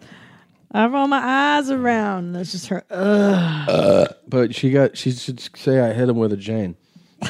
[0.72, 1.18] I roll my
[1.58, 2.26] eyes around.
[2.26, 2.84] And That's just her.
[2.92, 3.70] Ugh.
[3.70, 4.96] Uh, but she got.
[4.98, 6.76] She should say I hit him with a Jane.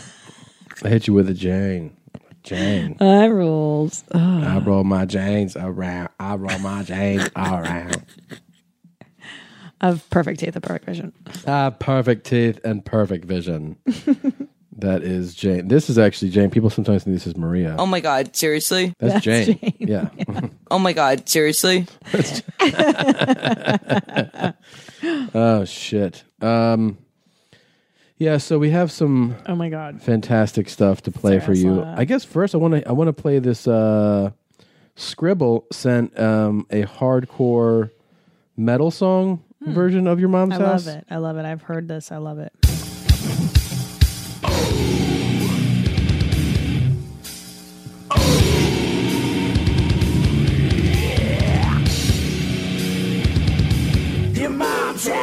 [0.83, 1.95] I hit you with a Jane.
[2.43, 2.97] Jane.
[2.99, 4.03] Eye rolls.
[4.11, 4.43] Ugh.
[4.43, 6.09] I roll my Janes around.
[6.19, 8.03] I roll my Janes around.
[9.81, 11.13] Of perfect teeth, and perfect vision.
[11.47, 13.77] Ah, perfect teeth and perfect vision.
[14.81, 15.67] that is Jane.
[15.67, 16.49] This is actually Jane.
[16.49, 17.75] People sometimes think this is Maria.
[17.79, 18.93] Oh my god, seriously?
[18.99, 19.59] That's, Jane.
[19.79, 20.09] Yeah.
[20.71, 21.87] Oh my god, seriously?
[25.33, 26.23] oh shit.
[26.41, 26.97] Um.
[28.17, 30.01] Yeah, so we have some Oh my god.
[30.01, 31.75] fantastic stuff to play Sorry, for I saw you.
[31.77, 31.97] that.
[31.99, 34.31] I guess first I want to I want to play this uh
[34.95, 37.91] Scribble sent um a hardcore
[38.57, 40.61] metal song version of your mom's Hmm.
[40.61, 40.85] I house.
[40.85, 41.05] love it.
[41.09, 41.45] I love it.
[41.45, 42.11] I've heard this.
[42.11, 42.51] I love it.
[54.99, 55.13] Yeah.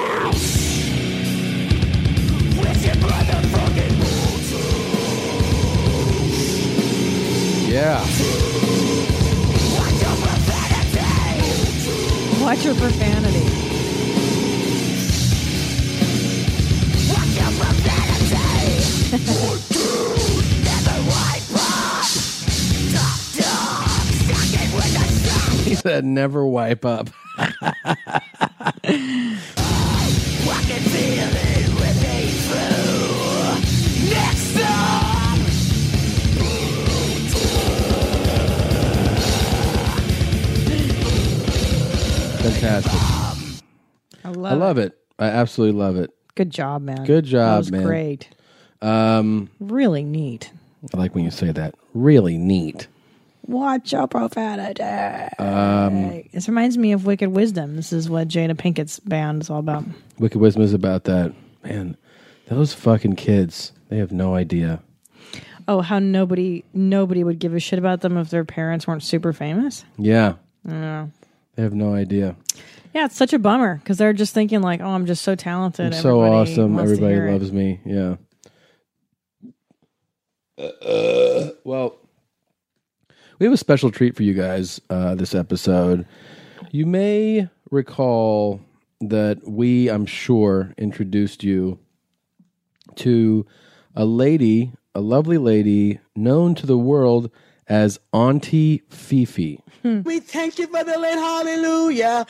[12.41, 13.45] Watch your profanity.
[17.13, 18.17] Watch your profanity.
[25.69, 27.11] He said never wipe up.
[42.61, 43.63] Fantastic.
[44.25, 44.99] I love, I love it.
[45.19, 46.11] I absolutely love it.
[46.35, 47.05] Good job, man.
[47.05, 47.83] Good job, man.
[47.85, 48.29] Great.
[48.83, 50.51] Um Really neat.
[50.95, 51.75] I like when you say that.
[51.95, 52.89] Really neat.
[53.47, 54.83] Watch your profanity.
[55.39, 57.77] Um, This reminds me of Wicked Wisdom.
[57.77, 59.85] This is what Jada Pinkett's band is all about.
[60.19, 61.33] Wicked Wisdom is about that.
[61.65, 61.97] Man,
[62.49, 64.81] those fucking kids, they have no idea.
[65.69, 69.33] Oh, how nobody nobody would give a shit about them if their parents weren't super
[69.33, 69.85] famous.
[69.97, 70.35] Yeah,
[70.67, 71.11] I don't know.
[71.57, 72.37] They have no idea.
[72.95, 75.87] Yeah, it's such a bummer because they're just thinking like, "Oh, I'm just so talented.
[75.95, 76.75] I'm so Everybody awesome.
[76.75, 77.81] wants to Everybody it." loves me.
[77.85, 78.17] Yeah.
[80.59, 81.97] Uh, well,
[83.39, 86.07] we have a special treat for you guys uh, this episode.
[86.71, 88.61] You may recall
[89.03, 91.79] that we, I'm sure, introduced you
[92.97, 93.45] to
[93.95, 97.31] a lady, a lovely lady known to the world
[97.69, 99.61] as Aunty FeeFee.
[99.83, 100.03] Hmm.
[100.03, 102.27] We thank you for the land, hallelujah.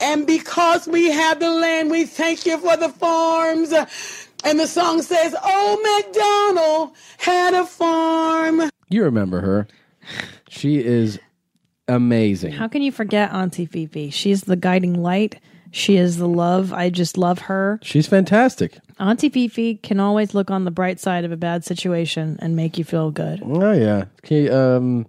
[0.00, 3.72] And because we have the land, we thank you for the farms.
[4.44, 8.70] And the song says, Oh, McDonald had a farm.
[8.88, 9.68] You remember her.
[10.48, 11.18] She is
[11.88, 12.52] amazing.
[12.52, 14.12] How can you forget Aunty FeeFee?
[14.12, 15.40] She's the guiding light.
[15.72, 16.72] She is the love.
[16.72, 17.78] I just love her.
[17.82, 18.78] She's fantastic.
[19.00, 22.76] Aunty FeeFee can always look on the bright side of a bad situation and make
[22.76, 23.40] you feel good.
[23.42, 24.04] Oh yeah.
[24.24, 25.06] Okay, um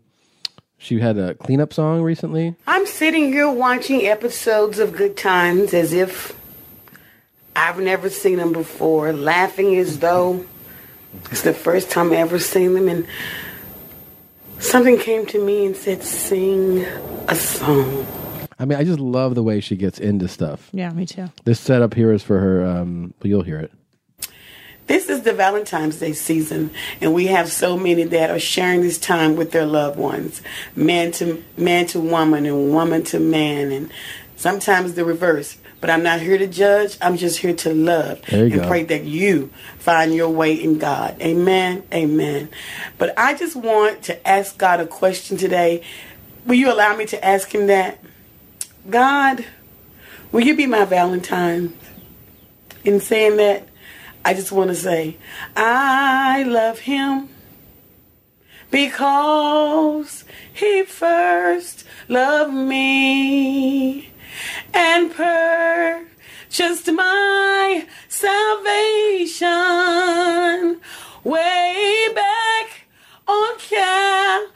[0.77, 2.55] she had a cleanup song recently.
[2.65, 6.35] I'm sitting here watching episodes of Good Times as if
[7.55, 10.43] I've never seen them before, laughing as though
[11.29, 12.87] it's the first time I ever seen them.
[12.87, 13.05] And
[14.57, 16.85] something came to me and said, Sing
[17.27, 18.07] a song.
[18.57, 20.69] I mean, I just love the way she gets into stuff.
[20.71, 21.29] Yeah, me too.
[21.43, 23.71] This setup here is for her um but you'll hear it.
[24.91, 28.97] This is the Valentine's Day season, and we have so many that are sharing this
[28.97, 30.41] time with their loved ones,
[30.75, 33.89] man to man to woman, and woman to man, and
[34.35, 35.57] sometimes the reverse.
[35.79, 36.97] But I'm not here to judge.
[37.01, 38.67] I'm just here to love and go.
[38.67, 41.15] pray that you find your way in God.
[41.21, 41.83] Amen.
[41.93, 42.49] Amen.
[42.97, 45.85] But I just want to ask God a question today.
[46.45, 47.97] Will you allow me to ask Him that?
[48.89, 49.45] God,
[50.33, 51.77] will you be my Valentine?
[52.83, 53.69] In saying that,
[54.23, 55.17] I just want to say,
[55.55, 57.29] I love him
[58.69, 64.11] because he first loved me
[64.73, 69.49] and purchased my salvation
[71.23, 72.85] way back
[73.27, 74.51] on Calvary.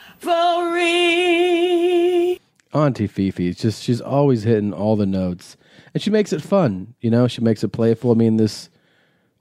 [2.73, 3.57] Aunty FeeFee.
[3.57, 5.57] Just she's always hitting all the notes.
[5.93, 8.11] And she makes it fun, you know, she makes it playful.
[8.11, 8.69] I mean this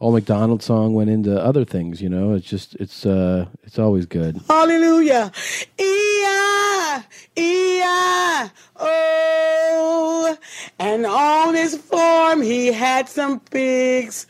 [0.04, 2.34] old McDonald song went into other things, you know.
[2.34, 4.38] It's just it's uh it's always good.
[4.48, 5.32] Hallelujah.
[5.78, 7.02] E-I,
[7.34, 10.36] E-I, oh.
[10.78, 14.26] And on his farm he had some pigs.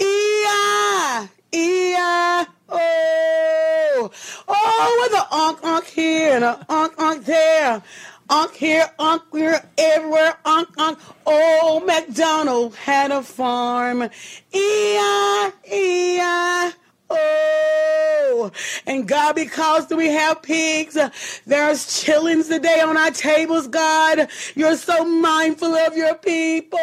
[0.00, 4.10] E-I, E-I, oh.
[4.48, 7.82] Oh, with a unk unk here and a unk unk there.
[8.30, 10.98] Unk here, unk here, everywhere, unk unk.
[11.26, 14.02] Oh, McDonald had a farm.
[14.02, 16.72] E-I, E-I,
[17.10, 18.50] Oh,
[18.86, 20.94] and God, because we have pigs,
[21.46, 24.28] there's chillings today on our tables, God.
[24.54, 26.78] You're so mindful of your people.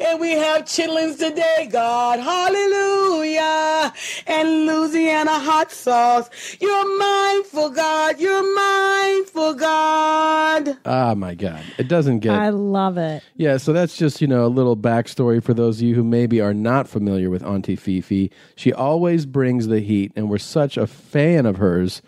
[0.00, 2.20] And we have chitlins today, God.
[2.20, 3.92] Hallelujah.
[4.26, 6.28] And Louisiana hot sauce.
[6.60, 8.20] You're mindful, God.
[8.20, 10.78] You're mindful, God.
[10.84, 11.62] Ah my god.
[11.78, 13.22] It doesn't get I love it.
[13.36, 16.40] Yeah, so that's just, you know, a little backstory for those of you who maybe
[16.40, 18.30] are not familiar with Aunty FeeFee.
[18.56, 22.02] She always brings the heat, and we're such a fan of hers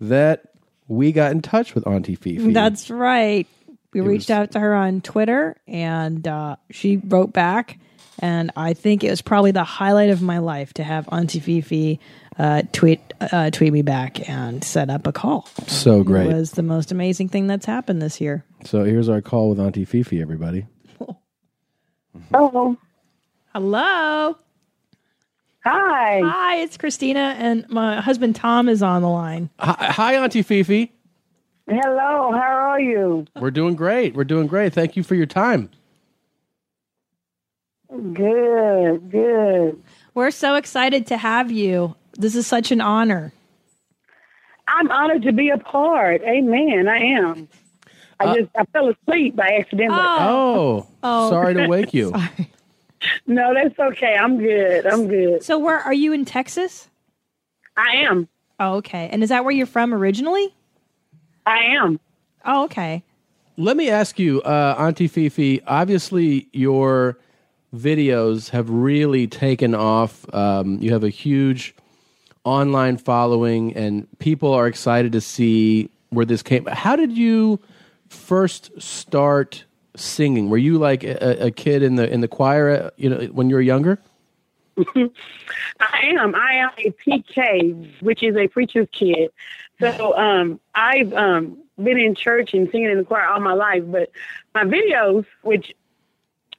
[0.00, 0.52] that
[0.88, 2.52] we got in touch with Aunty FeeFee.
[2.52, 3.46] That's right.
[3.92, 7.78] We reached out to her on Twitter and uh, she wrote back.
[8.20, 11.98] And I think it was probably the highlight of my life to have Aunty FeeFee
[12.38, 15.48] uh, tweet uh, tweet me back and set up a call.
[15.66, 16.26] So great.
[16.26, 18.44] It was the most amazing thing that's happened this year.
[18.64, 20.66] So here's our call with Aunty FeeFee, everybody.
[22.32, 22.76] Oh.
[23.54, 24.36] Hello.
[25.64, 26.20] Hi.
[26.24, 29.50] Hi, it's Christina, and my husband Tom is on the line.
[29.58, 30.90] Hi, hi Aunty FeeFee.
[31.68, 33.26] Hello, how are you?
[33.38, 34.14] We're doing great.
[34.14, 34.72] We're doing great.
[34.72, 35.70] Thank you for your time.
[37.90, 39.82] Good, good.
[40.14, 41.94] We're so excited to have you.
[42.14, 43.32] This is such an honor.
[44.66, 46.22] I'm honored to be a part.
[46.22, 46.88] Amen.
[46.88, 47.48] I am.
[48.20, 49.90] I Uh, just I fell asleep by accident.
[49.92, 51.30] Oh, Oh.
[51.30, 52.12] sorry to wake you.
[53.26, 54.16] no, that's okay.
[54.20, 54.86] I'm good.
[54.86, 55.42] I'm good.
[55.42, 56.88] So, where are you in Texas?
[57.76, 58.28] I am.
[58.60, 59.08] Oh, okay.
[59.12, 60.54] And is that where you're from originally?
[61.46, 62.00] I am.
[62.44, 63.02] Oh, okay.
[63.56, 65.62] Let me ask you, uh, Aunty FeeFee.
[65.66, 67.18] Obviously, your
[67.74, 70.32] videos have really taken off.
[70.34, 71.74] Um, you have a huge
[72.44, 76.66] online following, and people are excited to see where this came.
[76.66, 77.60] How did you
[78.08, 79.64] first start
[79.96, 80.50] singing?
[80.50, 83.48] Were you like a, a kid in the in the choir, uh, you know, when
[83.48, 83.98] you were younger?
[84.78, 86.34] I am.
[86.34, 89.30] I am a PK, which is a preacher's kid.
[89.80, 93.84] So um, I've um, been in church and singing in the choir all my life.
[93.86, 94.10] But
[94.54, 95.74] my videos, which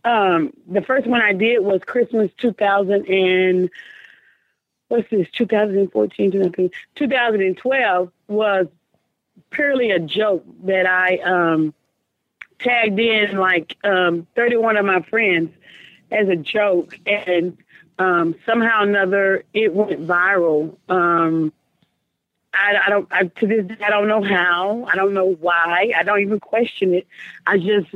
[0.03, 3.69] um, the first one I did was Christmas 2000 and
[4.87, 8.67] what's this 2014 2012 was
[9.49, 11.73] purely a joke that I um,
[12.59, 15.51] tagged in like um, 31 of my friends
[16.11, 17.57] as a joke and
[17.97, 20.75] um, somehow or another it went viral.
[20.89, 21.51] Um,
[22.53, 24.85] I, I don't I, to this day I don't know how.
[24.91, 25.91] I don't know why.
[25.95, 27.07] I don't even question it.
[27.45, 27.89] I just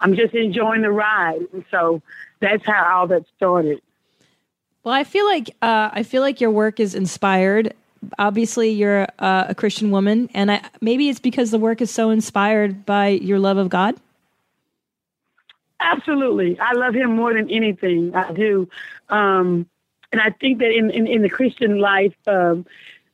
[0.00, 1.40] I'm just enjoying the ride.
[1.52, 2.02] And so
[2.40, 3.80] that's how all that started.
[4.84, 7.74] Well, I feel like uh, I feel like your work is inspired.
[8.18, 12.84] Obviously, you're a Christian woman, and I, maybe it's because the work is so inspired
[12.84, 13.96] by your love of God.
[15.80, 16.58] Absolutely.
[16.58, 18.14] I love him more than anything.
[18.14, 18.68] I do.
[19.08, 19.66] Um,
[20.10, 22.66] and I think that in, in, in the Christian life, um,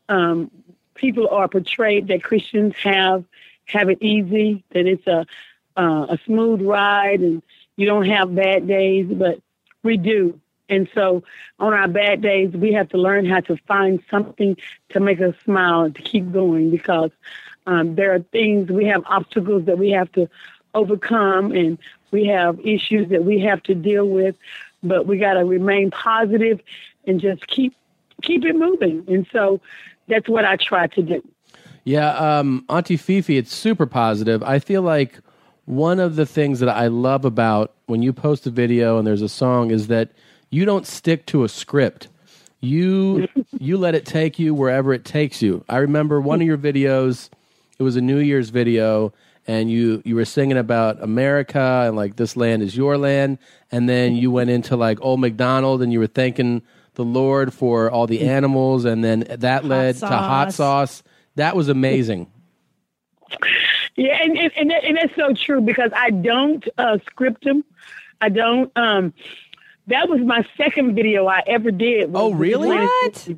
[0.09, 0.51] um,
[0.95, 3.25] people are portrayed that Christians have
[3.67, 5.27] have it easy, that it's a
[5.77, 7.43] uh, a smooth ride, and
[7.77, 9.41] you don't have bad days, but
[9.83, 10.41] we do.
[10.69, 11.23] And so,
[11.59, 14.57] on our bad days, we have to learn how to find something
[14.91, 17.11] to make us smile and to keep going because
[17.67, 20.29] um, there are things we have obstacles that we have to
[20.75, 21.79] overcome, and
[22.11, 24.37] we have issues that we have to deal with.
[24.83, 26.61] But we got to remain positive
[27.07, 27.75] and just keep
[28.23, 29.05] keep it moving.
[29.07, 29.61] And so,
[30.09, 31.23] that's what I try to do.
[31.85, 34.43] Yeah, um, Aunty FeeFee, it's super positive.
[34.43, 35.21] I feel like
[35.67, 39.23] one of the things that I love about when you post a video and there's
[39.23, 40.11] a song is that
[40.51, 42.09] you don't stick to a script.
[42.61, 43.29] You
[43.59, 45.65] you let it take you wherever it takes you.
[45.69, 47.31] I remember one of your videos.
[47.79, 49.13] It was a New Year's video,
[49.47, 53.39] and you you were singing about America and like this land is your land,
[53.71, 56.63] and then you went into like Old McDonald, and you were thanking
[56.95, 60.91] the Lord for all the animals, and then that led to hot sauce.
[60.91, 61.03] sauce.
[61.37, 62.31] That was amazing.
[63.97, 67.65] Yeah, and and, and, that, and that's so true because I don't uh, script them.
[68.21, 68.73] I don't.
[68.77, 69.13] Um,
[69.89, 72.11] that was my second video I ever did.
[72.15, 72.69] Oh, really?
[72.69, 73.29] What?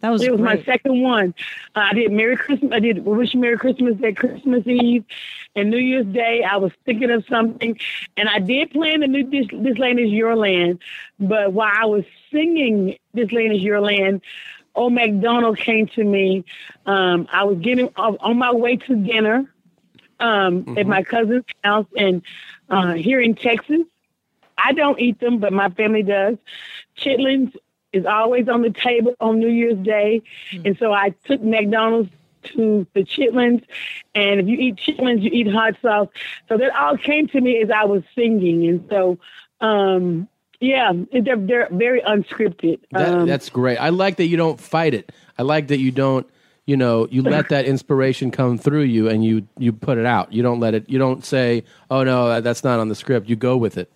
[0.00, 1.32] That was it was my second one.
[1.76, 2.72] Uh, I did Merry Christmas.
[2.72, 5.04] I did Wish You Merry Christmas at Christmas Eve
[5.54, 6.42] and New Year's Day.
[6.42, 7.78] I was thinking of something,
[8.16, 10.80] and I did plan the new this, this land is your land.
[11.20, 14.22] But while I was singing This Land is Your Land,
[14.74, 16.44] Old McDonald came to me.
[16.84, 19.54] Um, I was getting on on my way to dinner
[20.18, 22.22] um, at my cousin's house, and
[22.68, 23.82] uh, here in Texas,
[24.58, 26.36] I don't eat them, but my family does.
[26.96, 27.54] Chitlins
[27.92, 30.22] is always on the table on New Year's Day,
[30.64, 32.10] and so I took McDonald's
[32.44, 33.62] to the chitlins,
[34.14, 36.08] and if you eat chitlins, you eat hot sauce.
[36.48, 39.18] So that all came to me as I was singing, and so
[39.60, 40.28] um,
[40.60, 42.80] yeah, they're they're very unscripted.
[42.92, 43.78] That, um, that's great.
[43.78, 45.12] I like that you don't fight it.
[45.38, 46.26] I like that you don't,
[46.66, 50.32] you know, you let that inspiration come through you and you you put it out.
[50.32, 50.88] You don't let it.
[50.88, 53.90] You don't say, "Oh no, that's not on the script." You go with it.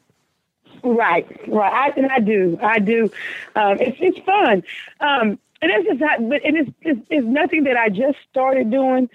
[0.82, 1.72] Right, right.
[1.72, 3.10] I, and I do, I do.
[3.54, 4.62] Um, it's it's fun,
[5.00, 6.28] um, and it's just not.
[6.28, 9.08] But and it's, it's it's nothing that I just started doing.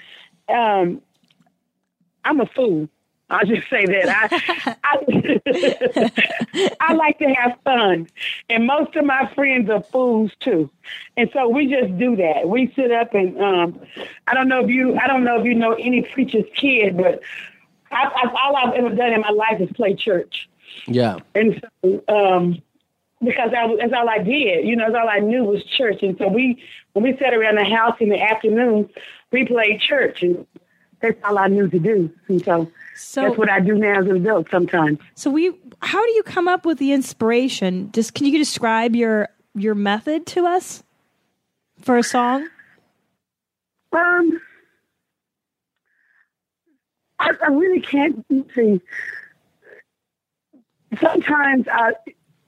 [0.50, 1.02] Um,
[2.24, 2.90] I'm a fool.
[3.30, 8.08] I'll just say that I I, I like to have fun,
[8.50, 10.70] and most of my friends are fools too,
[11.16, 12.48] and so we just do that.
[12.50, 13.80] We sit up and um,
[14.28, 17.22] I don't know if you I don't know if you know any preacher's kid, but
[17.92, 20.50] I, I, all I've ever done in my life is play church.
[20.88, 21.18] Yeah.
[21.36, 22.62] And so, um,
[23.24, 26.02] because I, that's all I did, you know, that's all I knew was church.
[26.02, 26.62] And so we,
[26.94, 28.90] when we sat around the house in the afternoon,
[29.32, 30.46] we played church, and
[31.02, 32.12] that's all I knew to do.
[32.28, 35.00] And so, So- that's what I do now as an adult sometimes.
[35.16, 37.92] So we, how do you come up with the inspiration?
[37.92, 40.82] Just can you describe your your method to us
[41.82, 42.48] for a song?
[43.92, 44.40] Um,
[47.20, 48.26] I, I really can't
[48.56, 48.80] see.
[51.00, 51.94] Sometimes I,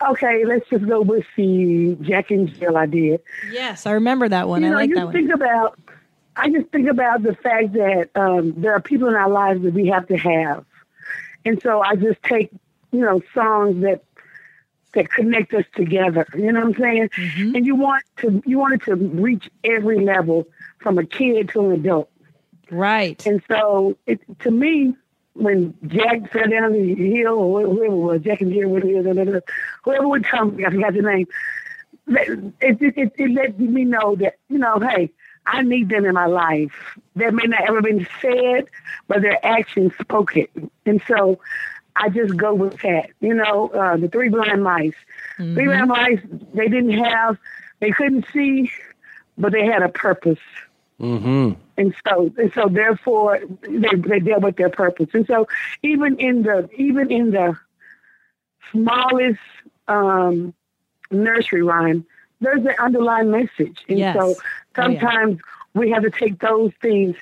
[0.10, 3.20] okay, let's just go with the Jack and Jill idea.
[3.52, 4.62] Yes, I remember that one.
[4.62, 5.14] You I know, like you that one.
[5.14, 5.80] think about.
[6.36, 9.74] I just think about the fact that um, there are people in our lives that
[9.74, 10.66] we have to have,
[11.46, 12.52] and so I just take
[12.92, 14.04] you know songs that
[14.94, 16.26] that connect us together.
[16.36, 17.10] You know what I'm saying?
[17.10, 17.56] Mm-hmm.
[17.56, 20.48] And you want to you want it to reach every level
[20.80, 22.10] from a kid to an adult.
[22.72, 23.24] Right.
[23.26, 24.96] And so it to me,
[25.34, 29.42] when Jack fell down the hill or whoever was, Jack and Jill, whatever,
[29.84, 31.28] whoever would come, I forgot the name.
[32.08, 35.12] it, it, it, it let me know that, you know, hey,
[35.46, 36.98] I need them in my life.
[37.16, 38.68] That may not ever been said,
[39.08, 40.50] but their actions spoke it.
[40.86, 41.40] And so
[41.96, 43.10] I just go with that.
[43.20, 44.94] You know, uh, the three blind mice.
[45.40, 45.54] Mm-hmm.
[45.56, 46.20] Three blind mice,
[46.54, 47.38] they didn't have,
[47.80, 48.72] they couldn't see,
[49.38, 50.40] but they had a purpose.
[51.04, 51.60] Mm-hmm.
[51.78, 55.10] And so, and so, therefore, they they dealt with their purpose.
[55.14, 55.48] And so,
[55.82, 57.58] even in the even in the
[58.72, 59.40] smallest
[59.88, 60.54] um,
[61.12, 62.06] nursery rhyme,
[62.42, 63.80] there's an underlying message.
[63.90, 64.16] And Yes.
[64.18, 64.36] so,
[64.78, 65.40] Oh, sometimes
[65.74, 67.16] we have to take those things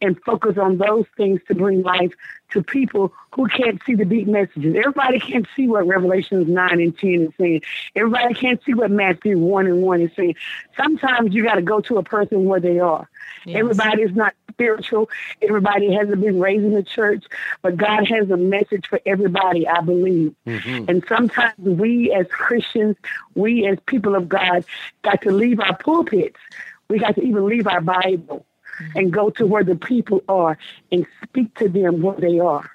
[0.00, 2.12] and focus on those things to bring life
[2.50, 4.74] to people who can't see the deep messages.
[4.74, 7.62] Everybody can't see what Revelations 9 and 10 is saying.
[7.94, 10.36] Everybody can't see what Matthew 1 and 1 is saying.
[10.76, 13.08] Sometimes you got to go to a person where they are.
[13.46, 15.08] Everybody is not spiritual.
[15.40, 17.24] Everybody hasn't been raised in the church,
[17.62, 20.34] but God has a message for everybody, I believe.
[20.46, 20.90] Mm-hmm.
[20.90, 22.96] And sometimes we as Christians,
[23.34, 24.64] we as people of God,
[25.02, 26.40] got to leave our pulpits.
[26.88, 28.46] We got to even leave our Bible
[28.94, 30.56] and go to where the people are
[30.90, 32.70] and speak to them where they are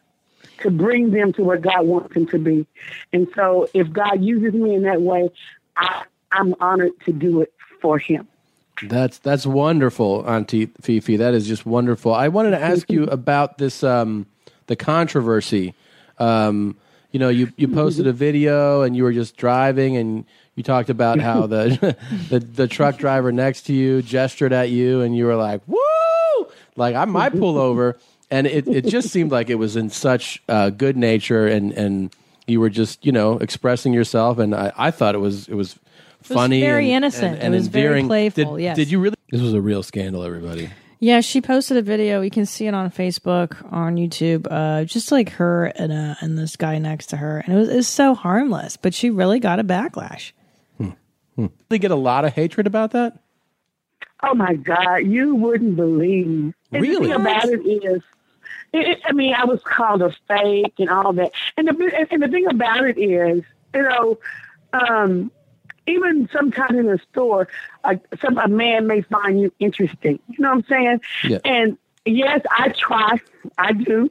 [0.60, 2.66] to bring them to where God wants them to be.
[3.12, 5.30] And so if God uses me in that way,
[5.76, 8.28] I, I'm honored to do it for him.
[8.82, 11.18] That's that's wonderful, Aunty FeeFee.
[11.20, 12.14] That is just wonderful.
[12.14, 14.26] I wanted to ask you about this um,
[14.68, 15.74] the controversy.
[16.18, 16.78] Um,
[17.14, 20.90] you know, you you posted a video and you were just driving and you talked
[20.90, 21.96] about how the
[22.30, 25.78] the, the truck driver next to you gestured at you and you were like, "Woo!"
[26.76, 27.98] Like I might pull over,
[28.30, 32.14] and it it just seemed like it was in such uh, good nature and and
[32.48, 35.78] you were just you know expressing yourself, and I, I thought it was it was
[36.28, 37.36] was funny, very and, innocent.
[37.36, 38.08] and, and It was very endearing.
[38.08, 38.76] playful, Did, yes.
[38.76, 39.16] did you really?
[39.30, 40.70] This was a real scandal, everybody.
[41.04, 42.22] Yeah, she posted a video.
[42.22, 44.48] You can see it on Facebook, on YouTube.
[44.50, 47.68] Uh, just like her and uh, and this guy next to her, and it was,
[47.68, 48.78] it was so harmless.
[48.78, 50.32] But she really got a backlash.
[51.68, 53.20] They get a lot of hatred about that.
[54.22, 56.54] Oh my God, you wouldn't believe.
[56.72, 57.08] And Really?
[57.08, 58.02] The thing about it is,
[58.72, 61.34] it, it- I mean, I was called a fake and all that.
[61.58, 63.44] And the and the thing about it is,
[63.74, 64.20] you know,
[64.72, 65.32] um,
[65.88, 67.48] even sometimes in a store,
[67.84, 70.20] like some a man may find you interesting.
[70.28, 71.02] You know what I'm saying?
[71.24, 71.40] Yeah.
[71.46, 73.20] And yes, I try.
[73.58, 74.10] I do.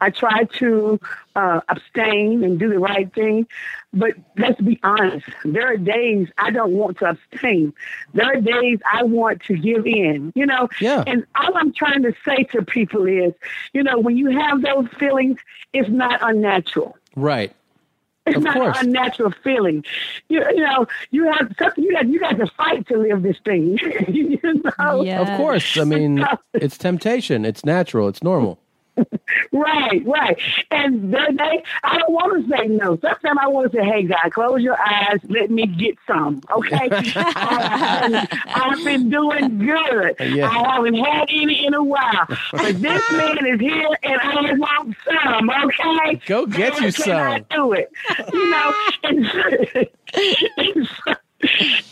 [0.00, 1.00] I try to
[1.34, 3.46] uh, abstain and do the right thing.
[3.92, 5.26] But let's be honest.
[5.44, 7.72] There are days I don't want to abstain.
[8.12, 10.32] There are days I want to give in.
[10.34, 10.68] You know.
[10.80, 11.04] Yeah.
[11.06, 13.32] And all I'm trying to say to people is,
[13.72, 15.38] you know, when you have those feelings,
[15.72, 16.96] it's not unnatural.
[17.16, 17.54] Right.
[18.26, 18.78] It's Of not course.
[18.80, 19.84] an unnatural feeling.
[20.28, 21.84] You, you know, you have something.
[21.84, 23.78] You got you got to fight to live this thing.
[24.08, 24.40] you
[24.78, 25.02] know?
[25.02, 25.20] yeah.
[25.20, 25.76] Of course.
[25.78, 27.44] I mean, it's temptation.
[27.44, 28.08] It's natural.
[28.08, 28.58] It's normal.
[29.52, 30.38] Right, right.
[30.70, 32.98] And they, they, I don't want to say no.
[33.00, 35.18] Sometimes I want to say, hey, God, close your eyes.
[35.28, 36.88] Let me get some, okay?
[36.92, 40.20] I, have been doing good.
[40.20, 40.48] Uh, yeah.
[40.48, 42.26] I haven't had any in a while.
[42.52, 46.20] But this man is here, and I want some, okay?
[46.26, 47.46] Go get you Can I some.
[47.50, 47.92] do it?
[48.32, 48.74] You know?
[49.04, 49.26] And,
[50.56, 51.14] and, so,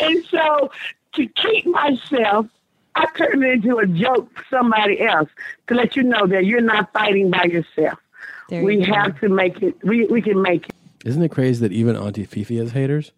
[0.00, 0.70] and so
[1.14, 2.46] to keep myself
[2.94, 5.28] I turned it into a joke for somebody else
[5.68, 7.98] to let you know that you're not fighting by yourself.
[8.48, 8.92] There we you go.
[8.92, 9.74] have to make it.
[9.82, 10.74] We we can make it.
[11.04, 13.12] Isn't it crazy that even Aunty FeeFee has haters?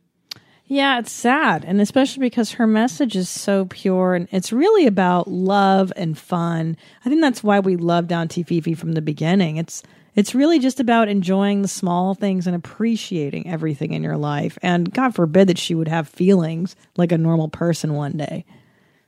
[0.67, 5.29] Yeah, it's sad, and especially because her message is so pure, and it's really about
[5.29, 6.79] love and fun.
[7.05, 9.59] I think that's why we loved Aunty FeeFee from the beginning.
[9.59, 9.83] It's
[10.15, 14.57] it's really just about enjoying the small things and appreciating everything in your life.
[14.63, 18.45] And God forbid that she would have feelings like a normal person one day.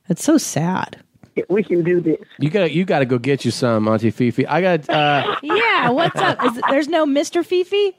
[0.09, 1.00] It's so sad.
[1.50, 2.16] We can do this.
[2.38, 4.46] You got to you got to go get you some Aunty FeeFee.
[4.48, 6.42] I got uh Yeah, what's up?
[6.44, 7.42] Is, there's no Mr.
[7.44, 7.92] FeeFee?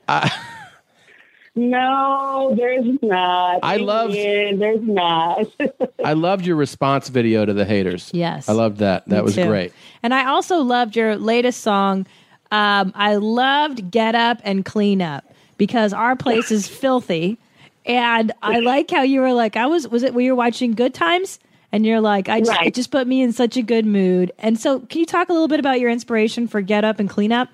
[1.55, 3.59] No, there's not.
[3.63, 4.59] I love- Amen.
[4.59, 5.47] There's not.
[6.05, 8.11] I loved your response video to the haters.
[8.13, 8.47] Yes.
[8.47, 9.07] I loved that.
[9.09, 9.47] That Me was too.
[9.47, 9.73] great.
[10.03, 12.05] And I also loved your latest song.
[12.51, 15.25] Um, I loved Get Up and Clean Up
[15.57, 17.39] because our place is filthy.
[17.87, 20.93] And I like how you were like, I was, was it, were you watching Good
[20.93, 21.39] Times?
[21.71, 22.67] And you're like, I just, Right.
[22.67, 24.31] it just put me in such a good mood.
[24.39, 27.09] And so, can you talk a little bit about your inspiration for Get Up and
[27.09, 27.49] Clean Up?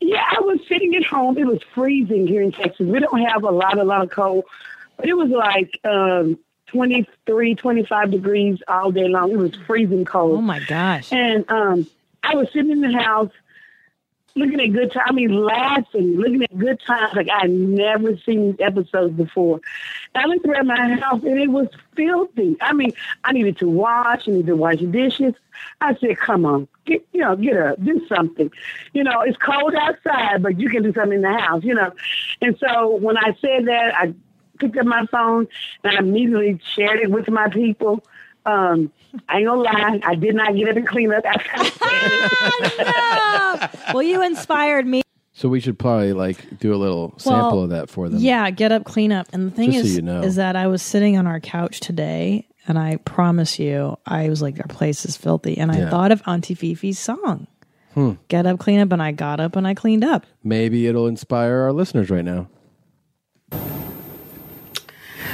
[0.00, 1.38] Yeah, I was sitting at home.
[1.38, 2.86] It was freezing here in Texas.
[2.86, 4.44] We don't have a lot, a lot of cold,
[4.96, 9.30] but it was like um, 23, 25 degrees all day long.
[9.30, 10.38] It was freezing cold.
[10.38, 11.10] Oh my gosh.
[11.12, 11.86] And um,
[12.22, 13.30] I was sitting in the house
[14.36, 15.06] looking at good times.
[15.08, 19.60] I mean, laughing, looking at good times like I'd never seen episodes before.
[20.14, 22.56] And I looked around my house and it was filthy.
[22.60, 22.92] I mean,
[23.24, 25.34] I needed to wash, I needed to wash dishes.
[25.80, 28.50] I said, come on, get, you know, get up, do something.
[28.92, 31.92] You know, it's cold outside, but you can do something in the house, you know.
[32.42, 34.14] And so when I said that, I
[34.58, 35.48] picked up my phone
[35.82, 38.04] and I immediately shared it with my people.
[38.46, 38.92] Um,
[39.28, 44.02] I ain't gonna lie, I did not get up and clean up after I well,
[44.02, 45.02] you inspired me.
[45.32, 48.20] So we should probably like do a little sample Well, of that for them.
[48.20, 49.26] Yeah, get up, clean up.
[49.32, 50.22] And the thing Just so is, you know.
[50.22, 54.40] is that I was sitting on our couch today, and I promise you, I was
[54.40, 55.90] like, our place is filthy, and I Yeah.
[55.90, 57.46] thought of Aunty FeeFee's song,
[57.94, 58.12] Hmm.
[58.28, 60.24] "Get Up, Clean Up," and I got up and I cleaned up.
[60.44, 62.48] Maybe it'll inspire our listeners right now.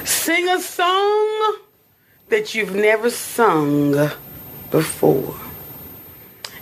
[0.04, 1.56] Sing a song
[2.32, 3.92] that you've never sung
[4.70, 5.36] before.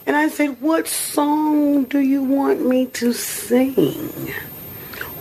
[0.05, 4.33] And I said, What song do you want me to sing?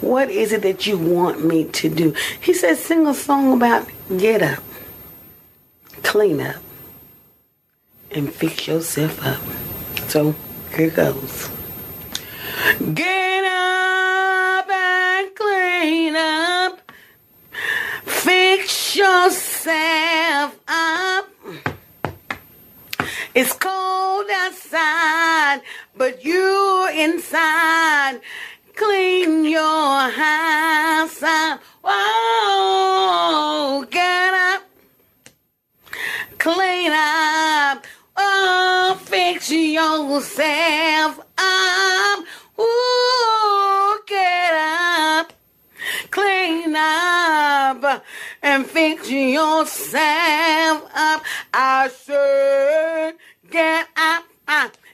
[0.01, 2.15] What is it that you want me to do?
[2.41, 3.87] He said, Sing a song about
[4.17, 4.63] get up,
[6.01, 6.63] clean up,
[8.09, 10.09] and fix yourself up.
[10.09, 10.33] So
[10.75, 11.47] here goes.
[12.95, 16.88] Get up and clean up.
[18.19, 21.29] Fix yourself up.
[23.33, 25.61] It's cold outside,
[25.95, 28.19] but you're inside.
[28.75, 31.61] Clean your house up.
[31.81, 34.63] Whoa, get up.
[36.39, 37.87] Clean up.
[38.17, 42.25] Oh, fix yourself up.
[42.59, 44.78] Ooh, get up
[46.11, 48.03] clean up
[48.41, 51.23] and fix yourself up.
[51.53, 53.15] I said,
[53.49, 54.25] get up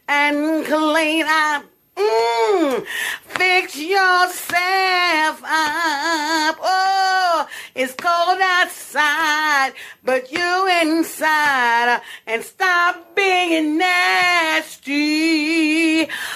[0.07, 1.65] and clean up.
[1.95, 2.85] Mm,
[3.23, 6.57] fix yourself up.
[6.61, 9.71] Oh, it's cold outside,
[10.03, 12.01] but you inside.
[12.27, 14.95] And stop being nasty.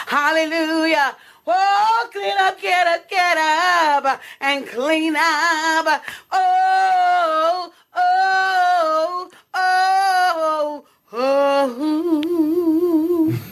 [0.07, 1.17] Hallelujah.
[1.51, 6.03] Oh, clean up, get up, get up, and clean up.
[6.31, 12.05] Oh, oh, oh, oh.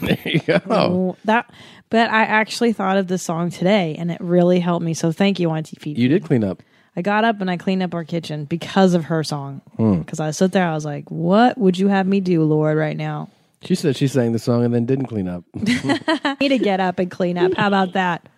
[0.02, 0.60] There you go.
[0.70, 1.50] Oh, that.
[1.90, 4.94] But I actually thought of this song today, and it really helped me.
[4.94, 5.96] So thank you, Aunty FeeFee.
[5.98, 6.62] You did clean up.
[6.94, 9.60] I got up and I cleaned up our kitchen because of her song.
[9.76, 9.98] Hmm.
[10.00, 12.96] Because I stood there, I was like, "What would you have me do, Lord, right
[12.96, 13.28] now?"
[13.62, 15.44] She said she sang the song and then didn't clean up.
[15.56, 17.54] I need to get up and clean up.
[17.54, 18.28] How about that?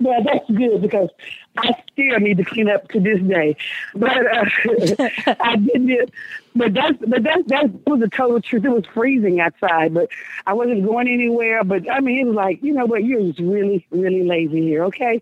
[0.00, 1.08] Well, that's good because
[1.56, 3.56] I still need to clean up to this day.
[3.94, 4.44] But uh,
[5.40, 6.12] I did it.
[6.54, 8.64] But that's but that that was the total truth.
[8.64, 10.08] It was freezing outside, but
[10.46, 11.64] I wasn't going anywhere.
[11.64, 13.04] But I mean, it was like you know what?
[13.04, 15.20] You're just really really lazy here, okay?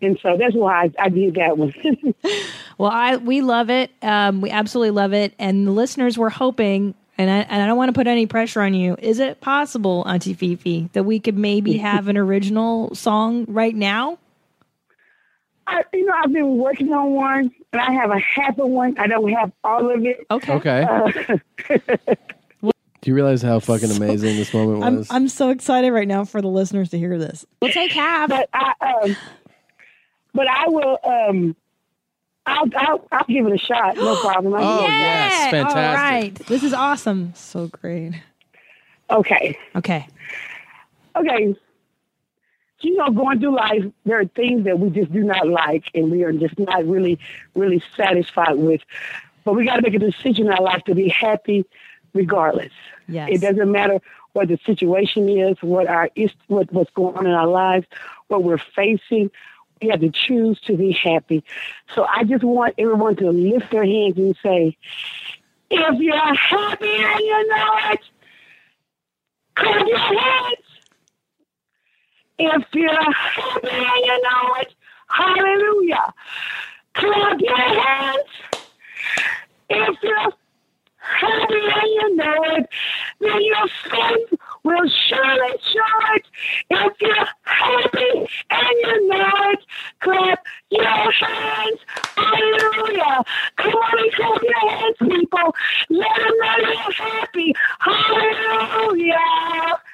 [0.00, 1.74] And so that's why I, I did that one.
[2.76, 3.90] Well, I we love it.
[4.02, 6.94] Um, we absolutely love it, and the listeners were hoping.
[7.16, 8.96] And I, and I don't want to put any pressure on you.
[8.98, 14.18] Is it possible, Aunty FeeFee, that we could maybe have an original song right now?
[15.66, 18.98] I, you know, I've been working on one, and I have a half of one.
[18.98, 20.26] I don't have all of it.
[20.30, 20.52] Okay.
[20.52, 20.82] Okay.
[20.82, 22.14] Uh,
[23.04, 25.08] Do you realize how fucking amazing this moment I'm was?
[25.10, 27.44] I'm so excited right now for the listeners to hear this.
[27.60, 28.30] We'll take half.
[28.30, 29.16] But I, um,
[30.32, 30.98] but I will.
[31.04, 31.56] Um,
[32.46, 33.96] I'll, I'll, I'll give it a shot.
[33.96, 34.54] No problem.
[34.54, 34.88] Oh, Yeah.
[34.88, 35.76] yes, fantastic.
[35.76, 36.34] All right.
[36.46, 37.32] This is awesome.
[37.34, 38.12] So great.
[39.10, 39.58] Okay.
[39.76, 40.06] Okay.
[41.16, 41.56] Okay.
[42.80, 46.10] You know, going through life, there are things that we just do not like, and
[46.10, 47.18] we are just not really,
[47.54, 48.82] really satisfied with.
[49.44, 51.64] But we got to make a decision in our life to be happy,
[52.12, 52.72] regardless.
[53.08, 53.30] Yes.
[53.32, 54.00] It doesn't matter
[54.34, 57.86] what the situation is, what our is, what what's going on in our lives,
[58.28, 59.30] what we're facing.
[59.80, 61.44] We have to choose to be happy.
[61.94, 64.76] So I just want everyone to lift their hands and say,
[65.70, 68.00] "If you're happy and you know it,
[69.56, 70.56] clap your hands.
[72.38, 74.74] If you're happy and you know it,
[75.08, 76.14] hallelujah,
[76.94, 78.30] clap your hands.
[79.68, 80.32] If you're
[80.96, 82.68] happy and you know it,
[83.20, 86.26] then your faith will surely show it.
[86.70, 89.60] If you're happy and you know it,
[90.00, 91.80] clap your hands.
[92.16, 93.24] Hallelujah.
[93.56, 95.54] Come on and clap your hands, people.
[95.90, 97.54] Let them know you're happy.
[97.80, 99.18] Hallelujah.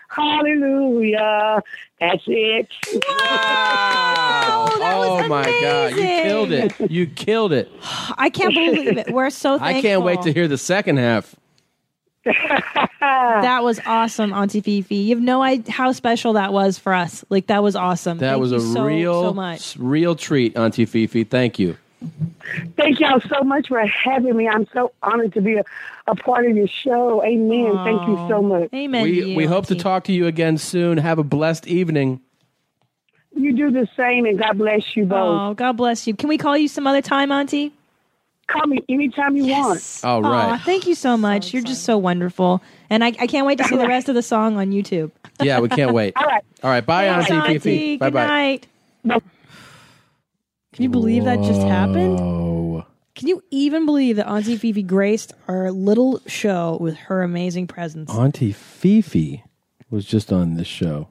[0.09, 1.63] Hallelujah.
[2.01, 2.69] That's it.
[3.09, 4.67] Wow.
[4.81, 6.91] oh my god, you killed it!
[6.91, 7.71] You killed it!
[8.17, 9.13] I can't believe it.
[9.13, 9.69] We're so thankful.
[9.79, 11.37] I can't wait to hear the second half.
[13.01, 15.05] That was awesome, Aunty FeeFee.
[15.05, 17.25] You have no idea how special that was for us.
[17.31, 18.19] Like that was awesome.
[18.19, 19.77] That Thank was you a so, real, so much.
[19.79, 21.29] real treat, Aunty FeeFee.
[21.29, 21.77] Thank you.
[22.77, 24.49] Thank y'all so much for having me.
[24.49, 25.65] I'm so honored to be a,
[26.07, 27.23] a part of your show.
[27.25, 27.75] Amen.
[27.85, 28.69] Thank you so much.
[28.75, 29.03] Amen.
[29.03, 30.99] we we hope to talk to you again soon.
[30.99, 32.21] Have a blessed evening.
[33.35, 35.41] You do the same, and God bless you both.
[35.41, 36.15] Oh, God bless you.
[36.15, 37.73] Can we call you some other time, Auntie?
[38.53, 40.01] Call me anytime you want.
[40.03, 40.53] Oh, All right.
[40.55, 41.53] Aw, thank you so much.
[41.55, 42.63] You're just so wonderful.
[42.89, 45.11] And I, I can't wait to see the rest of the song on YouTube.
[45.43, 46.13] Yeah, we can't wait.
[46.17, 46.45] All right.
[46.63, 46.85] All right.
[46.85, 47.59] Bye, Auntie Auntie.
[47.59, 47.97] Fifi.
[47.97, 48.27] Bye Good bye.
[48.27, 48.67] night.
[50.75, 52.19] Can you believe that just happened?
[52.21, 52.85] Oh.
[53.15, 58.11] Can you even believe that Aunty FeeFee graced our little show with her amazing presence?
[58.11, 59.43] Aunty FeeFee
[59.91, 61.09] was just on this show.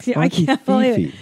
[0.00, 1.14] See, I can't believe it.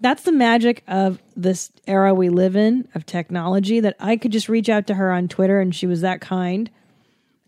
[0.00, 4.48] That's the magic of this era we live in of technology that I could just
[4.48, 6.70] reach out to her on Twitter and she was that kind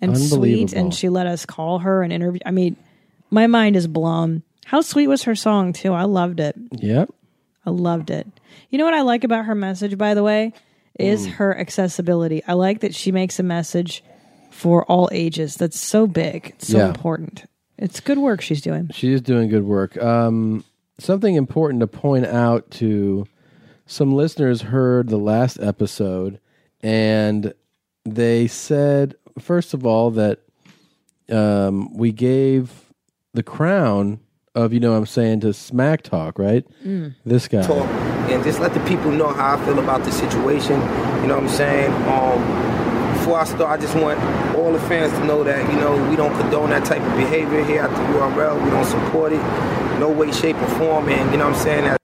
[0.00, 2.40] and sweet and she let us call her and interview.
[2.44, 2.76] I mean,
[3.30, 4.42] my mind is blown.
[4.64, 5.92] How sweet was her song too?
[5.92, 6.56] I loved it.
[6.72, 7.10] Yep.
[7.66, 8.26] I loved it.
[8.70, 10.52] You know what I like about her message, by the way,
[10.98, 11.32] is Mm.
[11.32, 12.42] her accessibility.
[12.48, 14.02] I like that she makes a message
[14.50, 15.54] for all ages.
[15.54, 16.48] That's so big.
[16.56, 16.88] It's so Yeah.
[16.88, 17.44] important.
[17.78, 18.90] It's good work she's doing.
[18.92, 19.96] She is doing good work.
[20.02, 20.64] Um,
[21.00, 23.26] something important to point out to
[23.86, 26.40] some listeners heard the last episode,
[26.80, 27.52] and
[28.04, 30.40] they said, first of all, that
[31.30, 32.92] um, we gave
[33.34, 34.20] the crown
[34.54, 36.64] of, you know what I'm saying, to Smack Talk, right?
[36.84, 37.14] Mm.
[37.24, 37.62] This guy.
[37.62, 37.88] talk
[38.30, 40.74] and just let the people know how I feel about the situation.
[41.20, 41.92] You know what I'm saying?
[42.08, 42.79] Um,
[43.30, 44.18] before I start, I just want
[44.56, 47.62] all the fans to know that, you know, we don't condone that type of behavior
[47.62, 48.60] here at the URL.
[48.64, 49.40] We don't support it.
[50.00, 51.08] No way, shape, or form.
[51.08, 51.84] And, you know what I'm saying?
[51.84, 52.00] That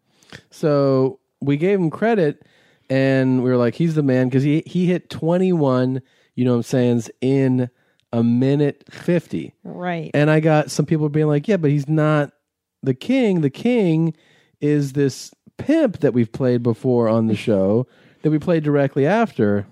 [0.51, 2.47] So we gave him credit,
[2.89, 6.01] and we were like, he's the man because he he hit 21.
[6.37, 7.03] You know what I'm saying?
[7.21, 7.71] In
[8.13, 9.53] a minute 50.
[9.65, 10.13] Right.
[10.15, 12.31] And I got some people being like, yeah, but he's not
[12.85, 13.41] the king.
[13.41, 14.15] The king
[14.61, 17.89] is this pimp that we've played before on the show
[18.23, 19.67] that we played directly after.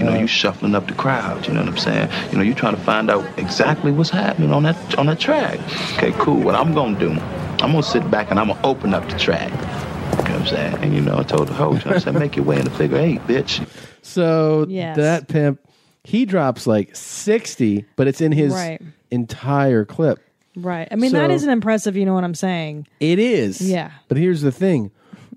[0.00, 0.26] You know, you uh-huh.
[0.28, 1.46] shuffling up the crowd.
[1.46, 2.08] You know what I'm saying?
[2.32, 5.60] You know, you trying to find out exactly what's happening on that on that track.
[5.98, 6.40] Okay, cool.
[6.40, 7.10] What I'm gonna do?
[7.10, 9.50] I'm gonna sit back and I'm gonna open up the track.
[9.52, 10.74] You know what I'm saying?
[10.82, 12.96] And you know, I told the host, I said, make your way in the figure
[12.96, 13.66] eight, bitch.
[14.00, 14.96] So Yes.
[14.96, 15.60] that pimp,
[16.02, 18.80] he drops like 60, but it's in his Right.
[19.10, 20.18] entire clip.
[20.56, 20.88] Right.
[20.90, 21.94] I mean, that So- isn't impressive.
[21.94, 22.86] You know what I'm saying?
[23.00, 23.60] It is.
[23.60, 23.90] Yeah.
[24.08, 24.90] But here's the thing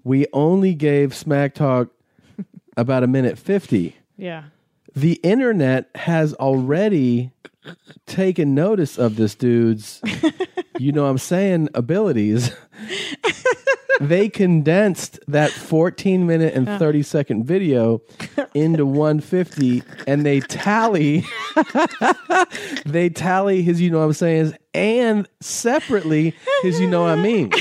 [0.06, 1.90] we only gave Smack Talk
[2.78, 3.96] about a minute 50.
[4.18, 4.44] Yeah.
[4.96, 7.32] The internet has already
[8.06, 10.02] taken notice of this dude's,
[10.80, 12.52] you know what I'm saying, abilities.
[14.02, 18.02] they condensed that 14 minute and 30 second video
[18.54, 21.26] into 150 and they tally
[22.86, 27.22] they tally his you know what I'm saying and separately his you know what I
[27.22, 27.52] mean.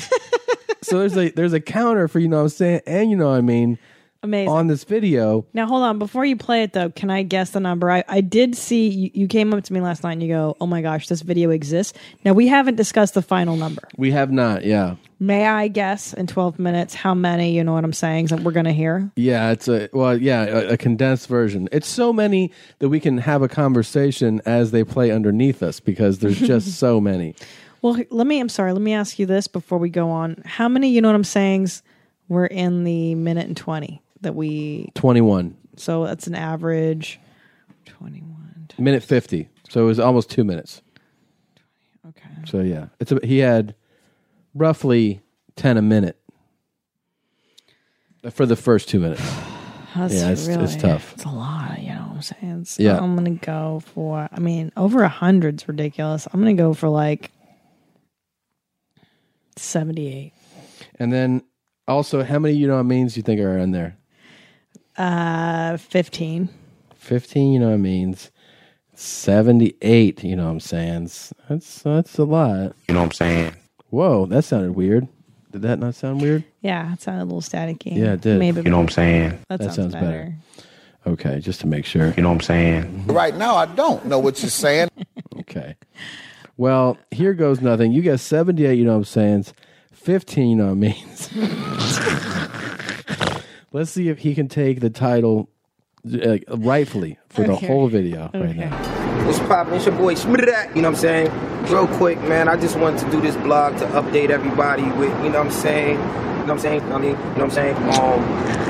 [0.83, 3.29] so there's a there's a counter for you know what I'm saying and you know
[3.29, 3.79] what I mean
[4.25, 4.49] Amazing.
[4.51, 5.45] on this video.
[5.53, 5.99] Now, hold on.
[5.99, 7.91] Before you play it, though, can I guess the number?
[7.91, 10.57] I, I did see you, you came up to me last night and you go,
[10.61, 11.99] oh my gosh, this video exists.
[12.25, 13.83] Now, we haven't discussed the final number.
[13.97, 14.95] We have not, yeah.
[15.19, 18.53] May I guess in 12 minutes how many, you know what I'm saying, that we're
[18.53, 19.11] going to hear?
[19.17, 21.69] Yeah, it's a well, yeah, a, a condensed version.
[21.73, 26.21] It's so many that we can have a conversation as they play underneath us because
[26.21, 27.35] there's just so many.
[27.83, 30.43] Well, let me, I'm sorry, let me ask you this before we go on.
[30.45, 31.69] How many, you know what I'm saying,
[32.29, 37.19] were in the minute and 20 that we, 21 so that's an average.
[37.87, 39.49] 21 minute 50.
[39.69, 40.83] So it was almost 2 minutes.
[42.09, 42.29] Okay.
[42.47, 43.75] So yeah, it's a, he had
[44.55, 45.21] roughly
[45.57, 46.19] 10 a minute
[48.31, 49.23] for the first 2 minutes.
[49.95, 51.13] That's yeah, it's, really, it's tough.
[51.13, 52.65] It's a lot, you know what I'm saying?
[52.65, 52.97] So Yeah.
[52.99, 56.27] I'm going to go for, I mean, over a hundred's ridiculous.
[56.33, 57.31] I'm going to go for like
[59.57, 60.33] 78.
[60.99, 61.43] And then
[61.87, 63.99] also how many you know what means you think are in there?
[64.97, 66.49] Uh, 15.
[66.97, 68.31] 15 you know what it means
[68.95, 71.11] 78 you know what i'm saying?
[71.49, 72.75] That's that's a lot.
[72.89, 73.55] You know what i'm saying?
[73.91, 75.09] Whoa that sounded weird.
[75.51, 76.45] Did that not sound weird?
[76.63, 77.97] Yeah, it sounded a little staticky.
[77.97, 78.39] yeah it did.
[78.39, 79.39] Maybe You know what I'm saying?
[79.49, 80.35] That, sounds, better.
[81.07, 82.13] okay just to make sure.
[82.17, 83.07] You know what I'm saying?
[83.07, 84.89] Right now, I don't know what you're saying.
[85.41, 85.77] okay.
[86.57, 87.93] Well here goes nothing.
[87.93, 89.47] You got 78 you know what i'm saying?
[89.93, 91.29] 15 you know what it means
[93.73, 95.49] let's see if he can take the title
[96.13, 97.67] uh, rightfully for the Okay.
[97.67, 98.77] whole video right now
[99.25, 99.75] What's poppin'?
[99.75, 101.31] It's your boy Schmiddat, you know what I'm saying?
[101.71, 105.31] Real quick, man, I just wanted to do this blog to update everybody with, you
[105.31, 105.91] know what I'm saying?
[105.99, 106.93] You know what I'm saying?
[106.93, 107.77] I mean, you know what I'm saying?
[107.77, 108.21] Um,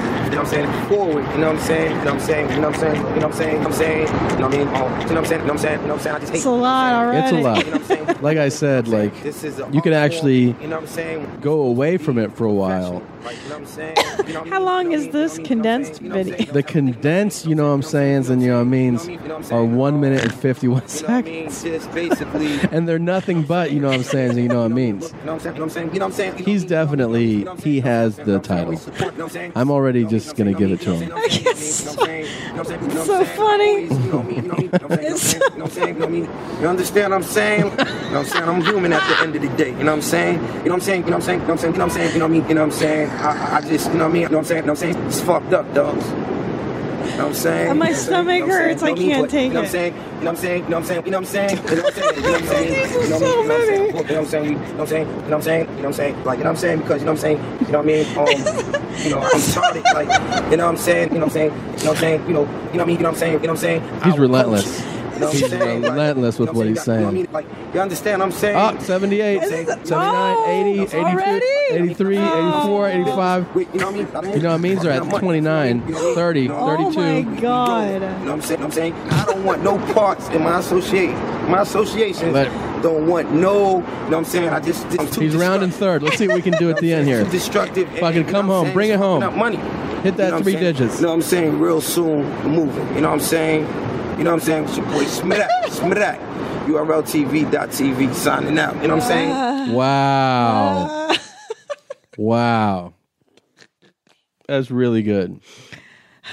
[0.05, 2.21] you know what I'm saying, forward, you know what I'm saying, you know what I'm
[2.21, 3.73] saying, you know what I'm saying, you know what I'm saying, you know what I'm
[3.73, 5.53] saying, you know what I mean, um, you know what I'm saying, you know what
[5.53, 7.37] I'm saying, you know what I'm saying, I just hate It's a lot already.
[7.37, 8.23] It's a lot.
[8.23, 11.39] like I said, like This is a you can actually you know what I'm saying,
[11.41, 13.03] go away from it for a while.
[13.25, 16.53] like, you know what I'm saying, you know, How long is this condensed video?
[16.53, 19.09] The condensed, you know what I'm saying, and you know what I means
[19.51, 21.63] are one minute and fifty one seconds.
[21.63, 24.63] just basically, you And they're nothing but you know what I'm saying, and you know
[24.63, 25.13] what I means.
[25.25, 26.65] know what I'm saying, you know what I'm saying, you know what I'm saying, He's
[26.65, 28.81] definitely he has the title.
[29.55, 31.13] I'm already just gonna give it to him.
[31.15, 31.97] I guess.
[33.05, 33.89] So funny.
[36.61, 37.65] You understand what I'm saying?
[37.65, 38.45] You know what I'm saying?
[38.45, 39.71] I'm human at the end of the day.
[39.71, 40.35] You know what I'm saying?
[40.35, 41.05] You know what I'm saying?
[41.05, 41.41] You know what I'm saying?
[41.41, 41.73] You know what I'm saying?
[41.73, 42.13] You know what I'm saying?
[42.13, 42.49] You know what I mean?
[42.49, 43.11] You know what I'm saying?
[43.11, 44.23] I, I just, you know what I mean?
[44.23, 44.63] You know what I'm saying?
[44.63, 45.07] You know what I'm saying?
[45.07, 46.05] It's fucked up, dogs.
[47.13, 47.71] You know what I'm saying?
[47.71, 48.27] And my You know what I'm saying?
[48.27, 48.71] stomach You know what I'm saying?
[48.71, 48.83] hurts.
[48.83, 49.11] I You know what mean?
[49.11, 49.95] can't take You know what I'm it.
[50.19, 50.65] You know what I'm saying?
[50.65, 51.05] You know what I'm saying?
[51.05, 51.63] You know what I'm saying?
[51.63, 52.17] You know what I'm saying?
[52.17, 52.33] You know what I'm saying?
[52.33, 52.73] You know what I'm saying?
[52.73, 53.83] You know what I'm saying?
[53.83, 54.57] You know what I'm saying?
[54.57, 55.07] You know what I'm saying?
[55.07, 55.69] You know what I'm saying?
[55.69, 56.25] You know what I'm saying?
[56.25, 56.79] Like, you know what I'm saying?
[56.81, 57.39] Because, you know what I'm saying?
[57.67, 58.07] You know what I mean?
[58.19, 59.83] Um, you know, I'm sorry.
[59.93, 61.13] Like, you know what I'm saying?
[61.13, 61.51] You know what I'm saying?
[61.53, 62.27] You know what I'm saying?
[62.29, 62.97] You know, you know what I mean?
[62.97, 63.33] You know what I'm saying?
[63.35, 64.03] You know what I'm saying?
[64.05, 64.83] He's relentless.
[65.23, 65.83] Culture, You know what He's I'm saying?
[65.83, 67.15] Like, relentless with what he's you I saying.
[67.15, 67.29] mean?
[67.33, 68.57] Like, you understand what I'm saying?
[68.57, 71.43] Ah, 78, 79, 80, 82,
[71.75, 73.47] 83, 84, 85.
[73.55, 74.35] You know what I mean?
[74.35, 74.77] You know what I mean?
[74.79, 75.83] They're at 29,
[76.15, 77.41] 30, Oh my 32.
[77.41, 77.93] god.
[77.93, 78.63] You know what I'm saying?
[78.63, 81.15] I'm saying I don't want no parts in my association.
[81.51, 83.77] My associations Let- don't want no.
[83.77, 84.49] You know what I'm saying?
[84.49, 86.03] I just I'm too He's rounding third.
[86.03, 87.25] Let's see what we can do at the end here.
[87.25, 87.89] Too destructive.
[87.89, 88.65] and, Fucking you know come what I'm home.
[88.67, 88.75] saying?
[88.75, 89.21] Bring it It's home.
[89.21, 89.57] fucking up money.
[89.57, 90.65] Hit You that know what I'm three saying?
[90.65, 90.97] digits.
[90.97, 91.59] You know what I'm saying?
[91.61, 92.95] Real soon, moving.
[92.95, 93.67] You know what I'm saying?
[94.19, 94.65] You know what I'm saying?
[94.65, 95.49] It's your boy Smidak.
[95.67, 96.19] Smidak.
[96.67, 98.75] URLTV.tv signing out.
[98.83, 99.31] You know what I'm saying?
[99.33, 99.73] Ah.
[99.73, 100.87] Wow.
[101.11, 101.19] Ah.
[102.17, 102.95] Wow.
[104.47, 105.41] That's really good.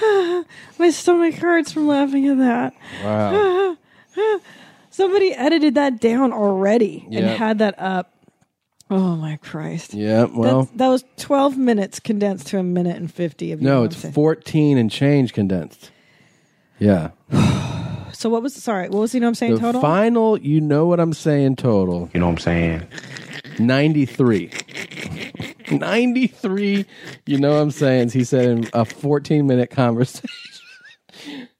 [0.78, 2.74] my stomach hurts from laughing at that.
[3.02, 3.76] Wow.
[4.90, 7.36] Somebody edited that down already and Yep.
[7.38, 8.12] had that up.
[8.90, 9.94] Oh my Christ.
[9.94, 13.66] Yeah, well, That's- that was 12 minutes condensed to a minute and 50 of you
[13.68, 15.90] no, it's 14 and change condensed.
[16.80, 17.10] Yeah.
[18.12, 19.80] So what was sorry, what was you know what I'm saying The total?
[19.80, 22.10] final, you know what I'm saying total.
[22.12, 22.86] You know what I'm saying?
[23.58, 24.50] 93.
[25.70, 26.84] 93,
[27.26, 28.10] you know what I'm saying?
[28.10, 30.28] He said in a 14 minute conversation.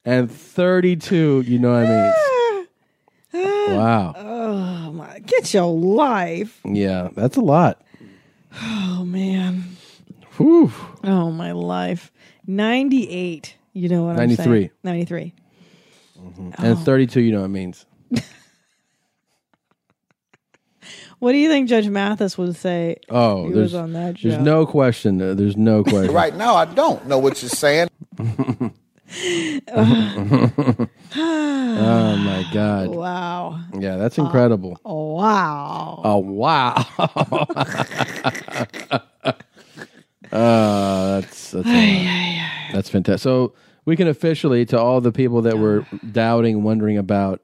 [0.04, 2.66] and 32, you know what I mean?
[3.32, 3.74] Ah.
[3.76, 4.14] Wow.
[4.16, 6.60] Oh my get your life.
[6.64, 7.80] Yeah, that's a lot.
[8.60, 9.76] Oh man.
[10.36, 10.72] Whew.
[11.04, 12.10] Oh my life.
[12.46, 13.54] 98.
[13.72, 14.44] You know what I'm 93.
[14.44, 14.70] saying?
[14.84, 15.34] 93.
[16.18, 16.64] Mm-hmm.
[16.64, 17.86] And 32, you know what it means.
[21.20, 22.96] What do you think Judge Mathis would say?
[23.10, 24.30] Oh, he there's, was on that show.
[24.30, 25.20] there's no question.
[25.20, 26.14] uh, There's no question.
[26.14, 27.90] Right now, I don't know what you're saying.
[28.18, 28.72] oh
[32.16, 32.88] my God.
[32.88, 33.60] Wow.
[33.78, 34.80] Yeah, that's incredible.
[34.82, 36.00] Oh, wow.
[36.04, 36.86] Oh wow.
[40.32, 43.22] Uh, that's that's, that's fantastic.
[43.22, 43.54] So
[43.84, 47.40] we can officially to all the people that were doubting, wondering about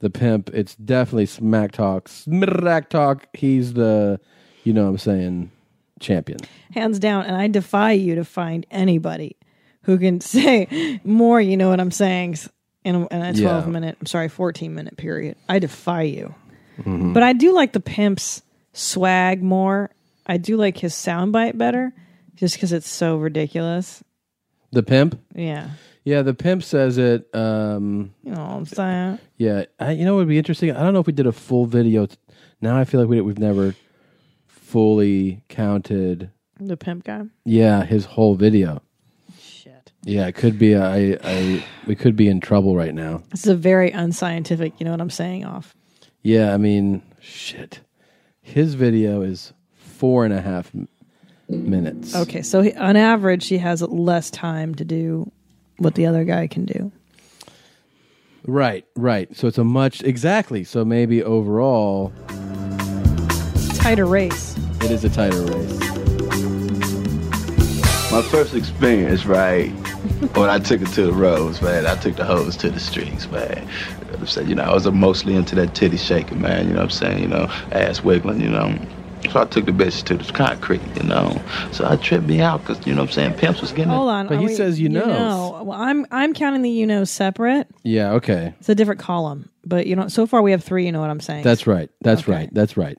[0.00, 0.50] the pimp.
[0.52, 2.08] It's definitely Smack Talk.
[2.08, 3.26] Smack Talk.
[3.34, 4.20] He's the,
[4.64, 5.50] you know, what I'm saying,
[6.00, 6.38] champion.
[6.72, 7.24] Hands down.
[7.24, 9.36] And I defy you to find anybody
[9.82, 12.36] who can say more, you know what I'm saying,
[12.84, 13.70] in a, in a 12 Yeah.
[13.70, 15.36] minute, I'm sorry, 14 minute period.
[15.48, 16.34] I defy you.
[16.82, 17.14] Mhm.
[17.14, 19.90] But I do like the pimp's swag more.
[20.26, 21.92] I do like his soundbite better
[22.36, 24.02] just because it's so ridiculous.
[24.72, 25.20] The pimp.
[25.34, 25.70] Yeah.
[26.04, 27.28] Yeah, the pimp says it.
[27.34, 29.18] Um, You know what I'm saying?
[29.38, 30.70] Yeah, I, you know what would be interesting?
[30.70, 32.06] I don't know if we did a full video.
[32.06, 32.16] t-
[32.60, 33.74] Now I feel like we, we've never
[34.46, 36.30] fully counted.
[36.60, 37.22] The pimp guy.
[37.44, 38.82] Yeah, his whole video.
[39.40, 39.92] Shit.
[40.02, 40.76] Yeah, it could be.
[40.76, 43.22] I, I we could be in trouble right now.
[43.30, 45.74] This is a very unscientific, you know what I'm saying, off.
[46.22, 47.80] Yeah, I mean, shit.
[48.42, 50.88] His video is four and a half m-
[51.48, 52.14] minutes.
[52.14, 55.30] Okay, so he, on average, he has less time to do
[55.78, 56.92] what the other guy can do.
[58.46, 59.34] Right, right.
[59.36, 60.64] So it's a much exactly.
[60.64, 62.12] So maybe overall,
[63.74, 64.56] Tighter race.
[64.82, 65.80] it is a tighter race.
[68.10, 69.68] My first experience, right,
[70.36, 73.28] when I took it to the roads, man, I took the hose to the streets,
[73.30, 73.56] man.
[73.58, 74.48] You know what I'm saying?
[74.48, 77.22] You know, I was mostly into that titty shaking, man, you know what I'm saying?
[77.22, 78.78] You know, ass wiggling, you know.
[79.30, 81.40] So I took the bitch to the concrete, you know.
[81.72, 84.08] So I tripped me out because, you know what I'm saying, pimps was getting Hold
[84.08, 84.12] it.
[84.12, 84.26] on.
[84.28, 85.62] are oh, we- know.
[85.64, 87.66] Well, I'm I'm counting the you know separate.
[87.82, 88.12] Yeah.
[88.12, 88.54] Okay.
[88.60, 90.86] It's a different column, but you know, so far we have three.
[90.86, 91.42] You know what I'm saying?
[91.44, 91.90] That's right.
[92.02, 92.48] That's right.
[92.52, 92.96] That's right.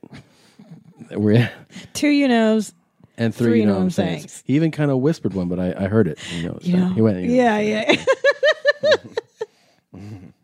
[1.10, 1.50] We're
[1.94, 2.72] two you knows.
[3.16, 4.26] and three, Three, you know what I'm saying.
[4.44, 6.18] He even kind of whispered one, but I, I heard it.
[6.34, 6.88] You know, so You know?
[6.88, 7.24] he went.
[7.24, 7.94] yeah, yeah.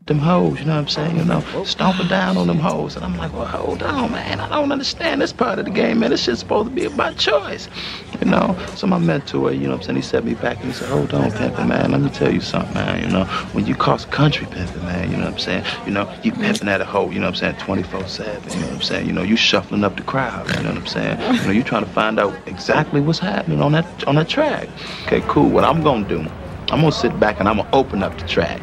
[0.06, 1.16] them hoes, you know what I'm saying?
[1.16, 1.62] You know, oh.
[1.62, 2.96] stomping down on them hoes.
[2.96, 4.40] And I'm like, well, hold on, man.
[4.40, 6.10] I don't understand this part of the game, man.
[6.10, 7.68] This shit's supposed to be about choice.
[8.20, 10.66] You know, so my mentor, you know what I'm saying, he set me back and
[10.66, 11.92] he said, hold on, pimping, man.
[11.92, 13.02] Let me tell you something, man.
[13.02, 15.64] You know, when you cross country pimping, man, you know what I'm saying?
[15.86, 18.56] You know, you pimping at a hoe, you know what I'm saying, 24 7, you
[18.56, 19.06] know what I'm saying?
[19.06, 21.20] You know, you shuffling up the crowd, you know what I'm saying?
[21.34, 24.68] You know, you trying to find out exactly what's happening on that on that track.
[25.06, 25.48] Okay, cool.
[25.48, 26.20] What I'm gonna do,
[26.70, 28.60] I'm gonna sit back and I'm gonna open up the track.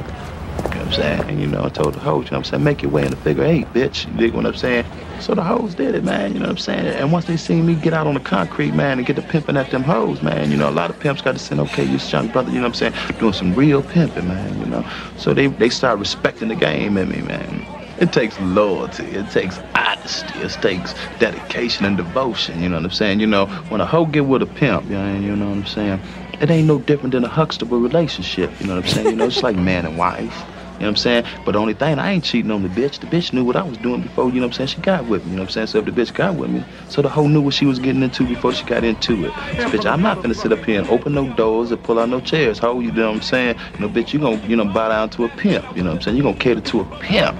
[0.89, 1.29] I'm saying?
[1.29, 3.11] And you know, I told the hoes, you know I'm saying, make your way in
[3.11, 4.07] the figure eight, bitch.
[4.07, 4.85] You dig what I'm saying?
[5.19, 6.87] So the hoes did it, man, you know what I'm saying?
[6.87, 9.57] And once they seen me get out on the concrete, man, and get the pimping
[9.57, 11.97] at them hoes, man, you know, a lot of pimps got to say, okay, you
[11.97, 14.85] young brother, you know what I'm saying, doing some real pimping, man, you know.
[15.17, 17.65] So they, they start respecting the game in me, man.
[17.99, 22.91] It takes loyalty, it takes honesty, it takes dedication and devotion, you know what I'm
[22.91, 23.19] saying?
[23.19, 25.65] You know, when a hoe get with a pimp, you know, you know what I'm
[25.65, 25.99] saying?
[26.39, 29.07] It ain't no different than a Huxtable relationship, you know what I'm saying?
[29.07, 30.45] You know, it's like man and wife.
[30.79, 31.25] You know what I'm saying?
[31.43, 32.99] But the only thing, I ain't cheating on the bitch.
[32.99, 34.67] The bitch knew what I was doing before, you know what I'm saying?
[34.67, 35.67] She got with me, you know what I'm saying?
[35.67, 38.01] So if the bitch got with me, so the hoe knew what she was getting
[38.01, 39.33] into before she got into it.
[39.57, 42.07] So, bitch, I'm not gonna sit up here and open no doors or pull out
[42.07, 42.59] no chairs.
[42.59, 43.57] Hoe, you know what I'm saying?
[43.73, 45.95] You know, bitch, you gonna, you know, bow down to a pimp, you know what
[45.97, 46.15] I'm saying?
[46.15, 47.37] You gonna cater to a pimp.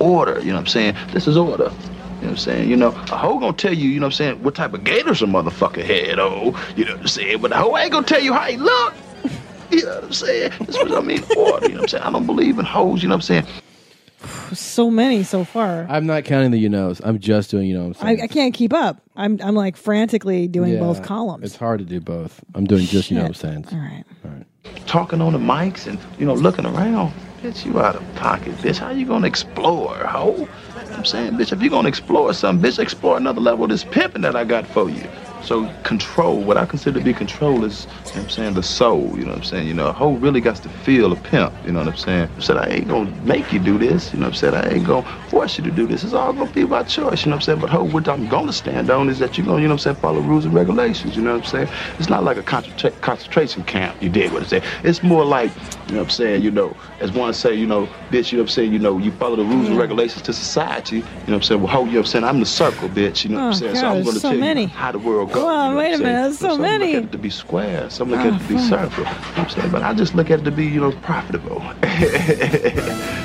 [0.00, 0.96] Order, you know what I'm saying?
[1.12, 1.64] This is order.
[1.64, 1.72] You know
[2.20, 2.70] what I'm saying?
[2.70, 4.82] You know, a hoe gonna tell you, you know what I'm saying, what type of
[4.84, 7.40] gators a motherfucker had, oh, you know what I'm saying?
[7.42, 8.94] But the hoe ain't gonna tell you how he look.
[9.70, 10.52] You know what I'm saying?
[10.60, 12.04] That's what I mean, order, you know what I'm saying?
[12.04, 13.46] I don't believe in hoes, you know what I'm saying?
[14.52, 15.86] So many so far.
[15.88, 17.00] I'm not counting the you knows.
[17.04, 18.22] I'm just doing you know what I'm I, saying.
[18.22, 19.00] I can't keep up.
[19.16, 21.44] I'm I'm like frantically doing Yeah, both columns.
[21.44, 22.42] It's hard to do both.
[22.54, 23.66] I'm doing just you know what I'm saying.
[23.72, 24.04] All right.
[24.86, 27.12] Talking on the mics and, you know, looking around.
[27.42, 28.78] Bitch, you out of pocket, bitch.
[28.78, 30.32] How you gonna explore, hoe?
[30.32, 33.64] You know what I'm saying, bitch, if you gonna explore something, bitch, explore another level
[33.64, 35.06] of this pimping that I got for you.
[35.46, 38.64] So control, what I consider to be control is, you know what I'm saying, the
[38.64, 39.68] soul, you know what I'm saying?
[39.68, 42.28] You know, a hoe really got to feel a pimp, you know what I'm saying?
[42.36, 44.54] I said, I ain't gonna make you do this, you know what I'm saying?
[44.56, 46.02] I ain't gonna force you to do this.
[46.02, 47.60] It's all gonna be by choice, you know what I'm saying?
[47.60, 49.94] But hoe, what I'm gonna stand on is that you're gonna, you know what I'm
[49.94, 51.68] saying, follow rules and regulations, you know what I'm saying?
[52.00, 54.64] It's not like a concentra- concentration camp, you dig what I'm saying?
[54.82, 55.52] It's more like,
[55.86, 58.42] you know what I'm saying, you know, as one say, you know, bitch, you know
[58.42, 61.08] what I'm saying, you know, you follow the rules and regulations to society, you know
[61.26, 61.60] what I'm saying?
[61.62, 62.24] Well, hoe, you know what I'm saying?
[62.24, 63.76] I'm the circle, bitch, you know what Oh, I'm saying?
[63.76, 66.38] so I'm gonna tell you how the world Well, you know wait a minute, there's
[66.38, 66.94] so some many.
[66.94, 69.04] look at it to be square, some look Oh, at it to be circle.
[69.04, 69.70] You know what I'm saying?
[69.70, 71.62] But I just look at it to be, you know, profitable.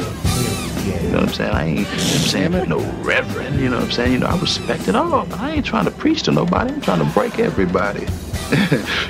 [0.82, 1.52] You know what I'm saying?
[1.54, 1.98] I ain't, you know I'm
[2.62, 4.14] saying, no reverend, you know what I'm saying?
[4.14, 6.72] You know, I respect it all, but I ain't trying to preach to nobody.
[6.74, 8.08] I'm trying to break everybody.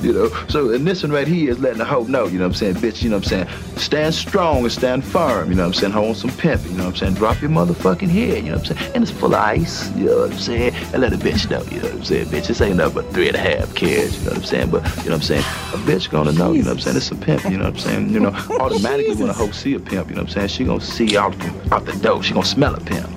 [0.01, 2.45] You know, so and this one right here is letting the hoe know, you know
[2.45, 3.77] what I'm saying, bitch, you know what I'm saying?
[3.77, 5.93] Stand strong and stand firm, you know what I'm saying?
[5.93, 7.13] Hold some pimp, you know what I'm saying?
[7.15, 8.91] Drop your motherfucking head, you know what I'm saying?
[8.95, 10.73] And it's full of ice, you know what I'm saying?
[10.93, 12.25] And let a bitch know, you know what I'm saying?
[12.27, 14.69] Bitch, this ain't nothing but three and a half kids, you know what I'm saying?
[14.69, 15.41] But, you know what I'm saying?
[15.41, 16.97] A bitch gonna know, you know what I'm saying?
[16.97, 18.09] It's a pimp, you know what I'm saying?
[18.09, 20.47] You know, automatically when a hoe see a pimp, you know what I'm saying?
[20.49, 21.35] She gonna see out,
[21.71, 23.09] out the door, she gonna smell a pimp.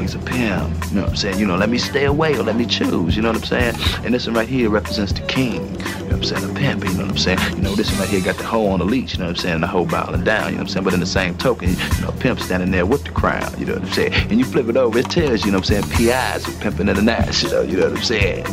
[0.00, 1.38] Oh, he's a pimp, you know what I'm saying?
[1.38, 3.74] You know, let me stay away or let me choose, you know what I'm saying?
[4.02, 6.54] And this one right here represents the king, you know what I'm saying?
[6.54, 7.38] The pimp, you know what I'm saying?
[7.54, 9.32] You know, this one right here got the hoe on the leash, you know what
[9.32, 9.54] I'm saying?
[9.56, 10.84] And the hoe bowing down, you know what I'm saying?
[10.84, 13.74] But in the same token, you know, pimp standing there with the crown, you know
[13.74, 14.14] what I'm saying?
[14.14, 16.08] And you flip it over, it tells you, you know what I'm saying?
[16.08, 18.46] PIs are pimping in the ass, you know, you know what I'm saying?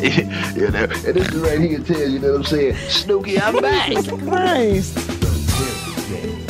[0.54, 2.76] you know, and this one right here tells you, you know what I'm saying?
[2.90, 3.94] Snooky, I'm back.
[4.28, 4.98] Christ.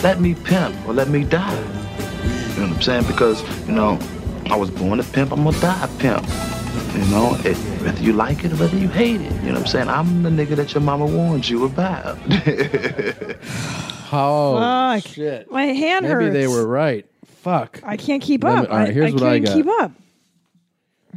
[0.02, 1.54] Let me pimp or let me die.
[1.54, 3.06] You know what I'm saying?
[3.06, 4.00] Because, you know,
[4.50, 6.26] I was born a pimp, I'm gonna die a pimp.
[6.96, 9.32] You know, it, whether you like it or whether you hate it.
[9.44, 9.90] You know what I'm saying?
[9.90, 12.18] I'm the nigga that your mama warned you about.
[14.10, 14.58] Oh
[15.02, 15.12] Fuck.
[15.14, 15.52] shit!
[15.52, 16.34] My hand Maybe hurts.
[16.34, 17.06] they were right.
[17.26, 17.82] Fuck.
[17.84, 18.72] I can't keep Let me- up.
[18.72, 19.54] all right, here's I, what I I can't got.
[19.56, 19.92] keep up.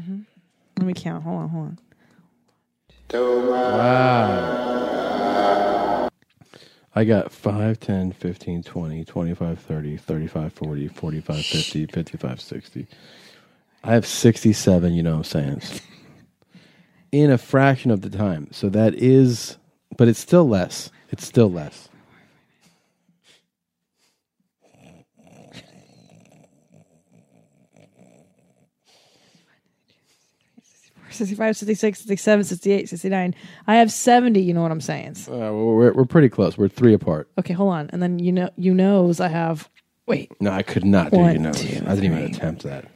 [0.01, 0.25] Mhm.
[0.77, 1.23] Let me count.
[1.23, 1.79] Hold on, hold on.
[3.71, 6.09] Wow.
[6.97, 12.87] I got 5, 10, 15, 20, 25, 30, 35, 40, 45, 50, 55, 60.
[13.83, 15.63] I have 67, you know what I'm saying?
[17.13, 18.49] In a fraction of the time.
[18.53, 19.57] So that is,
[19.97, 20.91] but it's still less.
[21.11, 21.89] It's still less.
[31.11, 33.35] 65, 66, 67, 68, 69.
[33.67, 35.17] I have 70, you know what I'm saying?
[35.29, 36.57] Uh, we're, we're pretty close.
[36.57, 37.29] We're three apart.
[37.39, 37.91] Okay, hold on.
[37.93, 39.69] And then you know you knows I have
[40.07, 40.31] wait.
[40.41, 41.53] No, I could not do One, you know.
[41.53, 42.87] two, I didn't even attempt that.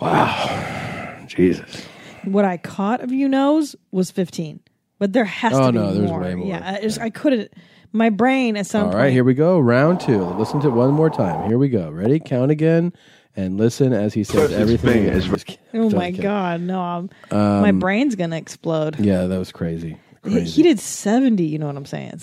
[0.00, 1.24] Wow.
[1.26, 1.86] Jesus.
[2.24, 4.60] What I caught of you knows was 15.
[4.98, 6.20] But there has Oh, to be no, there's more.
[6.20, 6.48] way more.
[6.48, 7.52] Yeah, I, just, I couldn't
[7.92, 9.58] my brain at some All point right, here we go.
[9.58, 10.22] Round two.
[10.22, 11.48] Listen to it one more time.
[11.48, 11.90] Here we go.
[11.90, 12.18] Ready?
[12.20, 12.92] Count again
[13.36, 14.92] and listen as he says First everything.
[14.92, 15.16] big, again.
[15.16, 15.80] it's Just kidding.
[15.80, 16.20] Oh my kid.
[16.22, 16.80] god, no.
[16.80, 18.98] I'm, my Um, brain's going to explode.
[19.00, 19.98] Yeah, that was crazy.
[20.22, 20.44] Crazy.
[20.50, 22.20] He did 70, you know what I'm saying?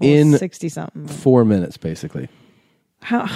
[0.00, 1.08] In 60 something.
[1.08, 2.28] Four minutes, basically.
[3.02, 3.26] How?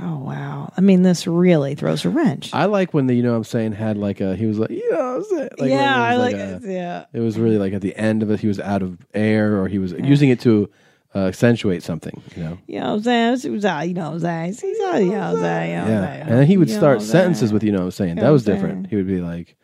[0.00, 0.72] Oh wow!
[0.76, 2.50] I mean, this really throws a wrench.
[2.52, 4.70] I like when the you know what I'm saying had like a he was like
[4.70, 7.04] you know what I'm saying like Yeah, I was like a- it, yeah.
[7.12, 9.68] it was really like at the end of it he was out of air or
[9.68, 10.68] he was using it to
[11.14, 13.40] uh, accentuate something you know You know what I'm saying?
[13.44, 14.54] It was, uh, You know what I'm saying?
[14.54, 15.70] He's, uh, You know what I'm saying?
[15.70, 17.78] You know what I'm yeah and then he would You start sentences with you know
[17.78, 19.54] what I'm saying that was different he would be like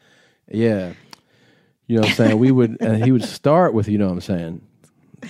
[0.50, 0.92] yeah
[1.88, 4.12] you know what I'm saying we would and he would start with you know what
[4.12, 4.61] I'm saying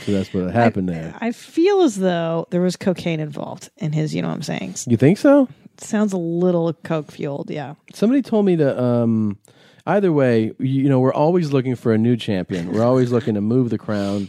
[0.01, 4.15] so that's what happened there I feel as though there was cocaine involved in his.
[4.15, 4.75] You know what I'm saying?
[4.87, 5.49] you think so
[5.81, 7.51] Sounds a little coke fueled.
[7.51, 7.75] Yeah.
[7.95, 8.83] Somebody told me to.
[8.83, 9.39] Um,
[9.87, 12.73] either way, you, you know, we're always looking for a new champion.
[12.73, 14.29] We're always looking to move the crown,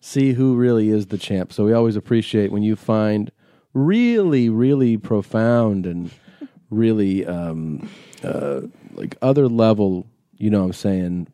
[0.00, 1.52] see who really is the champ.
[1.52, 3.30] So we always appreciate when you find
[3.74, 6.10] really, really profound and
[6.70, 7.88] really um,
[8.22, 8.62] uh,
[8.94, 10.06] like other level.
[10.38, 11.28] You know, what I'm saying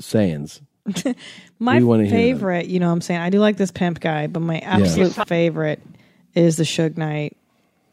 [0.00, 0.60] sayings.
[1.58, 2.18] My We wanna hear them.
[2.18, 3.20] favorite, you know what I'm saying?
[3.20, 5.80] I do like this pimp guy, but my absolute favorite
[6.34, 7.36] is the Suge Knight.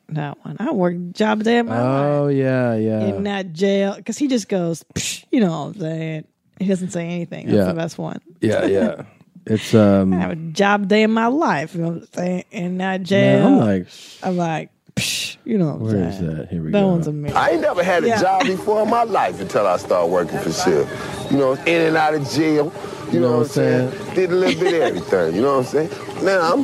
[0.09, 0.57] That one.
[0.59, 2.99] I work job day of my life Oh yeah, yeah.
[3.05, 6.27] in that jail because he just goes, Psh, you know what I'm saying?
[6.59, 7.45] He doesn't say anything.
[7.47, 7.63] That's Yeah.
[7.65, 8.19] the best one.
[8.41, 9.03] yeah, yeah.
[9.45, 10.13] It's um.
[10.13, 12.43] I have a job day in my life, you know what I'm saying?
[12.51, 13.49] In that jail.
[13.49, 13.87] Man, I'm like,
[14.23, 16.35] I'm like, Psh, you know what I'm where is saying?
[16.37, 16.49] that?
[16.49, 16.87] Here we That go.
[16.87, 17.37] one's amazing.
[17.37, 18.21] I ain't never had a Yeah.
[18.21, 20.87] job before in my life until I started working for Shell.
[21.31, 22.71] You know, in and out of jail.
[23.11, 24.15] You know, what I'm saying?
[24.15, 25.35] Did a little bit of everything.
[25.35, 25.89] You know what I'm saying?
[26.23, 26.59] Now I'm,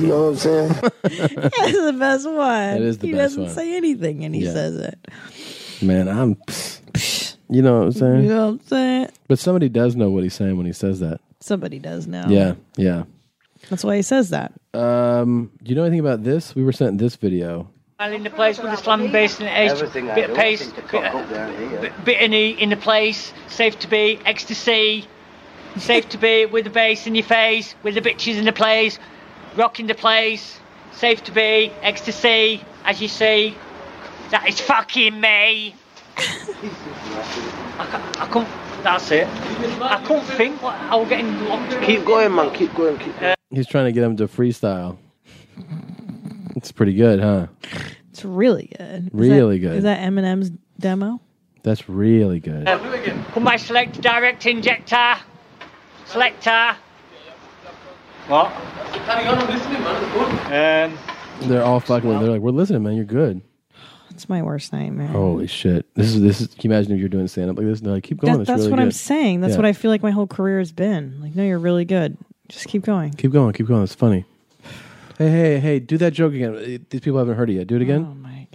[0.00, 0.68] you know what I'm saying?
[0.72, 2.76] That's the best one.
[2.76, 3.52] It is the he best doesn't one.
[3.54, 4.52] say anything and he Yeah.
[4.52, 4.98] says it.
[5.82, 6.36] Man, I'm.
[7.48, 8.22] You know what I'm saying?
[8.24, 9.08] You know what I'm saying?
[9.28, 11.20] But somebody does know what he's saying when he says that.
[11.40, 12.26] Somebody does know.
[12.28, 13.04] Yeah, yeah.
[13.70, 14.52] That's why he says that.
[14.74, 16.54] Um, do you know anything about this?
[16.54, 17.68] We were sent this video.
[17.98, 20.42] Well, in the place with the slam bass and edge, Everything bit do, of I
[20.42, 21.28] pace, bit, cock up
[21.80, 25.06] bit, bit of knee in the place, safe to be, ecstasy,
[25.78, 28.98] safe to be with the bass in your face, with the bitches in the place,
[29.56, 30.60] rocking the place,
[30.92, 33.56] safe to be, ecstasy, as you see,
[34.30, 35.74] that is fucking me.
[36.18, 38.50] I, ca- I couldn't,
[38.82, 39.26] that's it.
[39.80, 41.82] I can't think what I was getting locked.
[41.82, 42.52] Keep going, man.
[42.52, 42.98] Keep going.
[42.98, 43.35] Keep going.
[43.50, 44.96] He's trying to get him to freestyle.
[46.56, 47.46] It's pretty good, huh?
[48.10, 49.06] It's really good.
[49.08, 49.76] Is Really that- good.
[49.78, 51.20] Is that Eminem's demo?
[51.62, 52.66] That's really good.
[52.68, 52.78] Uh,
[53.32, 55.16] put my select direct injector.
[56.06, 56.76] Selector.
[58.28, 58.52] What?
[60.52, 60.98] Um,
[61.48, 62.08] They're all fucking.
[62.08, 62.94] They're like, we're listening, man.
[62.96, 63.42] You're good.
[64.10, 65.08] It's my worst nightmare.
[65.08, 65.92] Holy shit!
[65.94, 66.46] This is this is.
[66.48, 67.78] Can you imagine if you're doing stand up like this?
[67.80, 68.32] And they're like, keep going.
[68.34, 69.40] That- it's that's really what I'm good." saying.
[69.40, 69.56] That's Yeah.
[69.58, 71.20] what I feel like my whole career has been.
[71.20, 72.16] Like, no, you're really good.
[72.48, 73.12] Just keep going.
[73.12, 73.52] Keep going.
[73.52, 73.82] Keep going.
[73.82, 74.24] It's funny.
[75.18, 75.78] Hey, hey, hey!
[75.80, 76.54] Do that joke again.
[76.54, 77.66] Uh, These people haven't heard it yet.
[77.66, 78.06] Do it again.
[78.10, 78.46] Oh my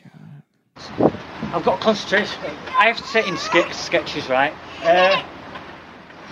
[0.99, 1.13] god!
[1.53, 2.39] I've got concentration.
[2.77, 4.53] I have to sit in ske- sketches, right?
[4.83, 5.23] Uh,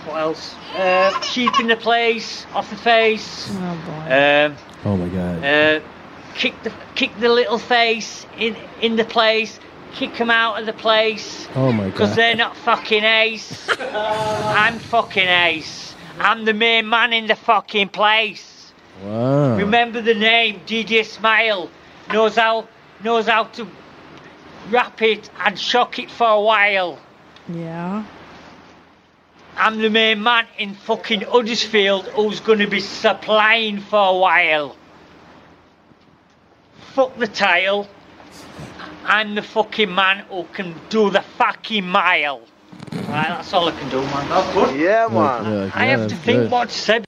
[0.06, 0.54] what else?
[0.76, 3.48] Uh, sheep in the place, off the face.
[3.50, 4.14] Oh boy.
[4.14, 5.44] Um, Oh my god.
[5.44, 5.80] uh,
[6.36, 9.58] kick the kick the little face in in the place.
[9.94, 11.48] Kick them out of the place.
[11.56, 11.92] Oh my god!
[11.92, 13.68] Because they're not fucking ace.
[13.80, 15.89] I'm fucking ace.
[16.20, 18.72] I'm the main man in the fucking place.
[19.02, 19.56] Wow.
[19.56, 21.70] Remember the name, DJ Smile.
[22.12, 22.68] Knows how
[23.02, 23.66] knows how to
[24.68, 26.98] wrap it and shock it for a while.
[27.48, 28.04] Yeah.
[29.56, 34.76] I'm the main man in fucking Huddersfield who's gonna be supplying for a while.
[36.92, 37.88] Fuck the tile.
[39.04, 42.42] I'm the fucking man who can do the fucking mile.
[43.10, 44.28] Right, that's all I can do, man.
[44.28, 44.80] That's good.
[44.80, 45.44] Yeah, man.
[45.44, 46.50] Yeah, like, I yeah, have to think good.
[46.50, 47.04] what to say.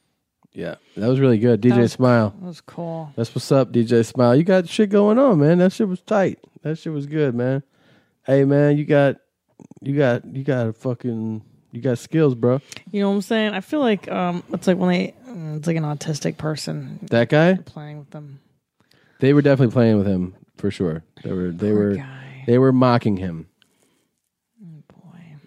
[0.53, 1.61] Yeah, that was really good.
[1.63, 2.35] DJ was- Smile.
[2.41, 3.13] That was cool.
[3.17, 4.37] That's what's up, DJ Smile.
[4.37, 5.59] You got shit going on, man.
[5.59, 6.39] That shit was tight.
[6.63, 7.63] That shit was good, man.
[8.25, 9.17] Hey, man, you got,
[9.81, 11.43] you got, you got a fucking,
[11.73, 12.61] you got skills, bro.
[12.91, 13.55] You know what I'm saying?
[13.55, 17.29] I feel like um, it's like when they, mm, it's like an autistic person That
[17.31, 18.41] guy, playing with them.
[19.21, 21.03] they were definitely playing with him for sure.
[21.25, 21.97] They were, they were,
[22.47, 23.49] they were mocking him.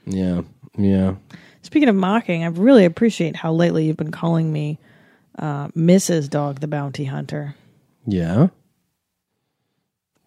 [0.05, 0.41] Yeah,
[0.77, 1.15] yeah.
[1.61, 4.77] Speaking of mocking, I really appreciate how lately you've been calling me
[5.39, 6.29] uh, Mrs.
[6.29, 7.55] Dog the Bounty Hunter.
[8.05, 8.47] Yeah.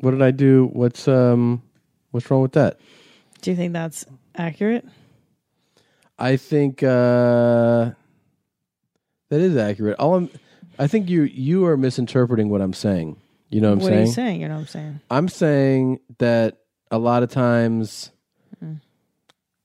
[0.00, 0.68] What did I do?
[0.72, 1.62] What's um
[2.10, 2.78] what's wrong with that?
[3.40, 4.04] Do you think that's
[4.36, 4.84] accurate?
[6.18, 7.90] I think uh
[9.30, 9.98] that is accurate.
[9.98, 10.30] All I'm
[10.78, 13.16] I think you you are misinterpreting what I'm saying.
[13.50, 13.98] You know what I'm what saying?
[13.98, 14.40] are you saying?
[14.40, 15.00] You know what I'm saying?
[15.10, 16.58] I'm saying that
[16.90, 18.10] a lot of times.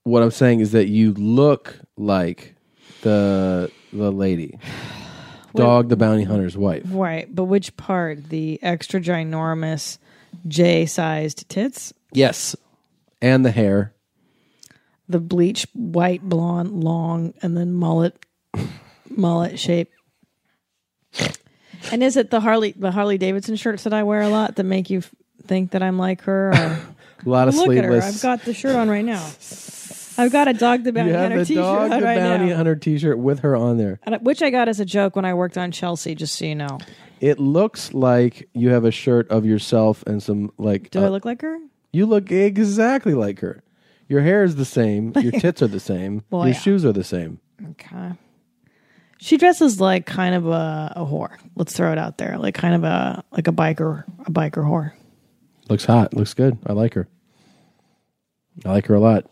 [0.03, 2.55] What I'm saying is that you look like
[3.01, 4.57] the the lady.
[5.55, 6.81] Dog the bounty hunter's wife.
[6.87, 8.29] Right, but which part?
[8.29, 9.99] The extra ginormous
[10.47, 12.55] J-sized tits, Yes.
[13.21, 13.93] And the hair.
[15.07, 18.25] the bleach white blonde long, and then mullet,
[19.09, 19.91] mullet shape.
[21.91, 24.63] And is it the Harley the Harley Davidson shirts that I wear a lot that
[24.63, 25.13] make you f-
[25.45, 26.49] think that I'm like her?
[26.49, 26.53] Or
[27.25, 28.01] A lot of look at her.
[28.01, 29.23] I've got the shirt on right now.
[30.17, 32.45] I've got a dog the bounty you have hunter the t-shirt dog the right bounty
[32.47, 32.55] now.
[32.55, 33.99] hunter T-shirt with her on there.
[34.03, 36.45] And I- Which I got as a joke when I worked on Chelsea, just so
[36.45, 36.79] you know.
[37.19, 40.91] It looks like you have a shirt of yourself and some like.
[40.91, 41.57] Do uh, I look like her?
[41.91, 43.63] You look exactly like her.
[44.09, 45.13] Your hair is the same.
[45.19, 46.23] Your tits are the same.
[46.29, 46.59] Well, your yeah.
[46.59, 47.39] shoes are the same.
[47.71, 48.11] Okay.
[49.19, 51.37] She dresses like kind of a, a whore.
[51.55, 54.91] Let's throw it out there, like kind of a like a biker, a biker whore.
[55.69, 56.13] Looks hot.
[56.13, 56.57] Looks good.
[56.65, 57.07] I like her.
[58.65, 59.29] I like her a lot.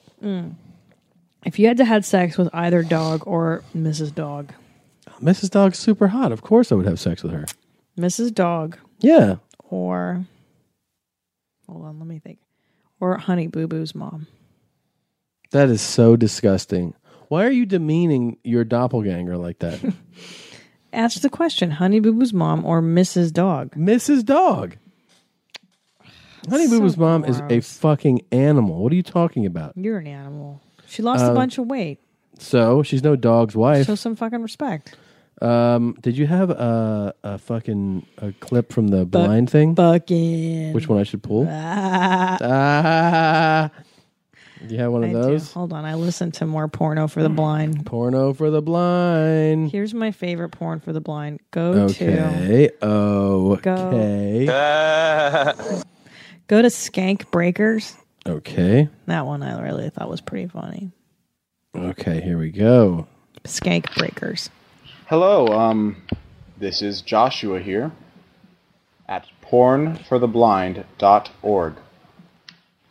[1.45, 4.13] If you had to have sex with either dog or Mrs.
[4.13, 4.53] Dog,
[5.21, 5.49] Mrs.
[5.49, 6.31] Dog's super hot.
[6.31, 7.45] Of course, I would have sex with her.
[7.97, 8.33] Mrs.
[8.33, 9.35] Dog Yeah.
[9.69, 10.25] or
[11.67, 12.39] hold on, let me think,
[12.99, 14.27] or Honey Boo Boo's mom.
[15.51, 16.93] That is so disgusting.
[17.27, 19.79] Why are you demeaning your doppelganger like that?
[20.93, 23.31] Ask the question: Honey Boo Boo's mom or Mrs.
[23.33, 23.73] Dog?
[23.75, 24.25] Mrs.
[24.25, 24.77] Dog.
[26.49, 28.81] Honey Boo Boo's mom is a fucking animal.
[28.83, 29.73] What are you talking about?
[29.77, 30.61] You're an animal.
[30.91, 31.99] She lost a Um, bunch of weight.
[32.37, 33.85] So she's no dog's wife.
[33.87, 34.95] Show some fucking respect.
[35.41, 39.73] Um, did you have a, a fucking a clip from the blind thing?
[39.75, 40.73] Fucking.
[40.73, 41.47] Which one I should pull?
[41.49, 42.37] Ah.
[42.41, 43.69] Ah.
[44.67, 45.21] Do you have one I of do.
[45.21, 45.51] those?
[45.53, 47.83] Hold on, I listened to more porno for the blind.
[47.87, 49.71] Porno for the blind.
[49.71, 51.39] Here's my favorite porn for the blind.
[51.49, 52.69] Go to Okay.
[52.83, 54.45] Okay.
[56.47, 57.95] go to Skank Breakers.
[58.27, 58.89] Okay.
[59.07, 60.91] That one I really thought was pretty funny.
[61.75, 62.21] Okay.
[62.21, 63.07] Here we go.
[63.43, 64.49] Skank Breakers.
[65.07, 65.97] Hello, um,
[66.57, 67.91] this is Joshua here
[69.09, 71.73] at pornfortheblind.org.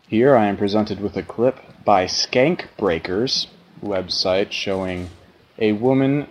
[0.09, 3.47] Here I am presented with a clip by Skank Breakers
[3.83, 5.09] website showing
[5.59, 6.27] a woman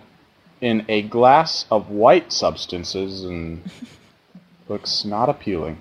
[0.60, 3.62] in a glass of white substances and
[4.68, 5.80] looks not appealing.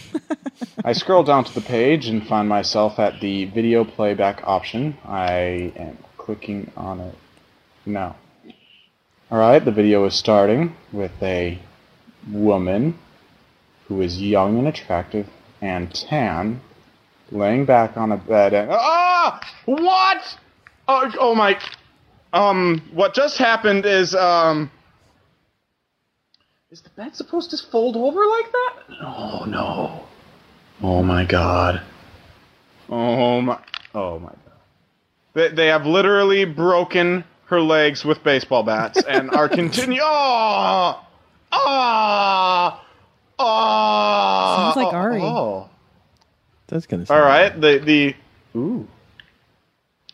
[0.84, 4.96] I scroll down to the page and find myself at the video playback option.
[5.04, 7.14] I am clicking on it
[7.86, 8.16] now.
[9.30, 11.58] Alright, the video is starting with a
[12.30, 12.98] woman
[13.88, 15.26] who is young and attractive
[15.60, 16.60] and tan,
[17.30, 18.70] laying back on a bed and.
[18.70, 19.40] Ah!
[19.64, 20.38] What?
[20.88, 21.58] Oh, oh my.
[22.32, 24.70] Um, what just happened is, um.
[26.72, 28.74] Is the bed supposed to fold over like that?
[29.02, 30.04] Oh no.
[30.80, 31.82] Oh my god.
[32.88, 33.58] Oh my.
[33.94, 34.38] Oh my god.
[35.34, 40.00] They, they have literally broken her legs with baseball bats and are continue.
[40.02, 41.04] Oh!
[41.52, 42.86] Ah!
[43.38, 44.72] Ah!
[44.72, 45.20] Sounds like Ari.
[45.20, 45.68] Oh.
[46.68, 47.04] That's gonna.
[47.10, 47.52] All right.
[47.60, 48.58] The the.
[48.58, 48.88] Ooh.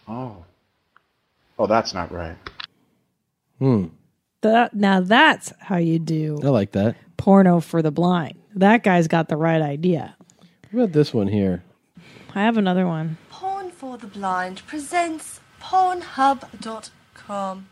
[0.08, 0.44] Oh.
[1.56, 2.36] Oh, that's not right.
[3.60, 3.84] Hmm.
[4.42, 6.96] That, now that's how you do I like that.
[7.16, 8.38] porno for the blind.
[8.54, 10.16] That guy's got the right idea.
[10.70, 11.64] What about this one here?
[12.34, 13.16] I have another one.
[13.30, 17.68] Porn for the Blind presents Pornhub.com.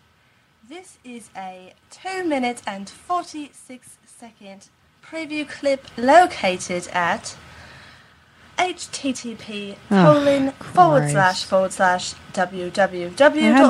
[0.68, 4.68] This is a 2 minute and 46 second
[5.04, 7.36] preview clip located at
[8.58, 12.50] http Oh, colon forward slash forward slash I had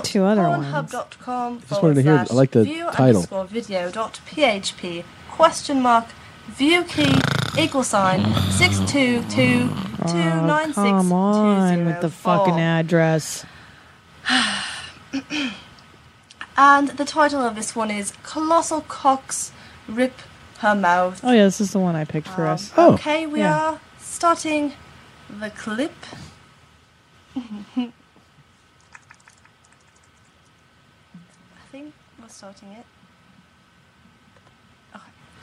[0.04, 0.66] two other ones.
[0.66, 3.06] www.pornhub.com Just wanted to hear- I like the view title.
[3.22, 6.06] underscore video dot php question mark
[6.48, 7.14] view key
[7.58, 9.68] equal sign six two two
[10.08, 13.44] two nine Oh, six come on with the fucking address.
[16.58, 19.52] And the title of this one is Colossal Cocks
[19.86, 20.14] Rip
[20.60, 21.20] Her Mouth.
[21.22, 22.72] Oh yeah, this is the one I picked for Um, us.
[22.78, 23.60] Okay, we Yeah.
[23.72, 23.80] are
[24.16, 24.72] starting
[25.28, 25.92] the clip.
[27.36, 27.92] I
[31.70, 32.86] think we're starting it.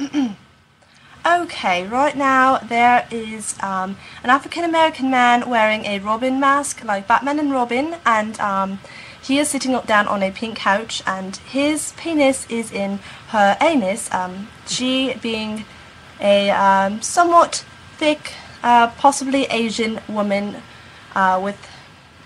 [0.01, 0.35] Okay.
[1.43, 7.07] okay, right now there is um, an African American man wearing a Robin mask, like
[7.07, 8.79] Batman and Robin, and um,
[9.21, 12.97] he is sitting up down on a pink couch, and his penis is in
[13.27, 14.11] her anus.
[14.11, 15.65] Um, she being
[16.19, 17.63] a um, somewhat
[17.97, 18.33] thick,
[18.63, 20.55] possibly Asian woman
[21.15, 21.57] uh, with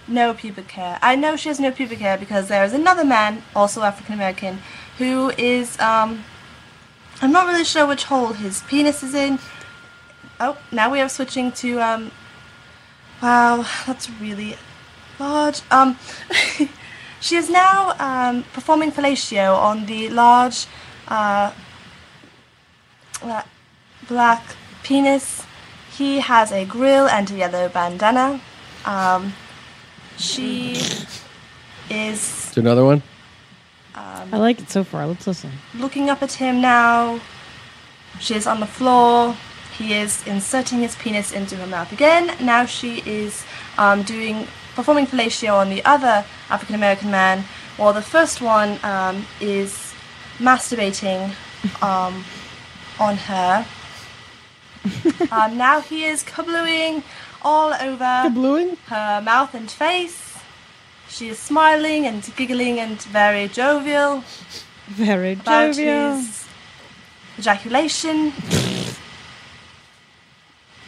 [0.08, 1.00] no pubic hair.
[1.02, 4.60] I know she has no pubic hair because there is another man, also African American,
[4.98, 6.24] who is um,
[7.22, 9.40] I'm not really sure which hole his penis is in.
[10.40, 12.12] Oh, now we are switching to um.
[13.22, 14.56] Wow, that's really
[15.20, 15.62] large.
[15.72, 15.98] Um,
[17.20, 20.68] she is now um, performing fellatio on the large,
[21.08, 21.52] uh,
[24.08, 25.47] black penis.
[25.98, 28.40] He has a grill and a yellow bandana.
[28.86, 29.34] Um,
[30.18, 31.10] she is
[31.90, 33.02] Is there another one?
[33.96, 35.08] um, I like it so far.
[35.08, 35.52] Let's listen.
[35.74, 37.20] looking up at him now.
[38.20, 39.36] She is on the floor.
[39.76, 42.36] He is inserting his penis into her mouth again.
[42.40, 43.44] Now she is
[43.78, 47.44] um, doing performing fellatio on the other African American man,
[47.78, 49.94] while the first one um, is
[50.38, 51.34] masturbating
[51.82, 52.24] um,
[53.00, 53.66] on her.
[55.32, 57.04] um, now he is kablooing
[57.42, 58.30] all over
[58.88, 60.38] her mouth and face.
[61.10, 64.24] She is smiling and giggling and very jovial
[64.90, 66.18] Very about jovial.
[66.18, 66.46] his
[67.40, 68.34] ejaculation.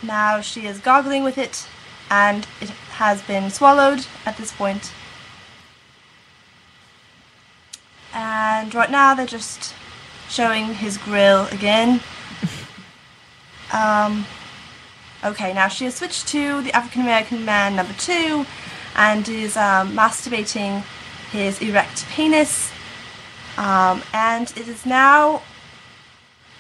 [0.04, 1.68] now she is gargling with it,
[2.10, 4.92] and it has been swallowed at this point.
[8.14, 9.74] And right now they're just
[10.30, 12.02] showing his grill again.
[13.74, 14.26] Um,
[15.24, 18.46] okay, now she has switched to the African American man number two
[18.96, 20.84] and is um, masturbating
[21.32, 22.72] his erect penis.
[23.58, 25.41] Um, and it is now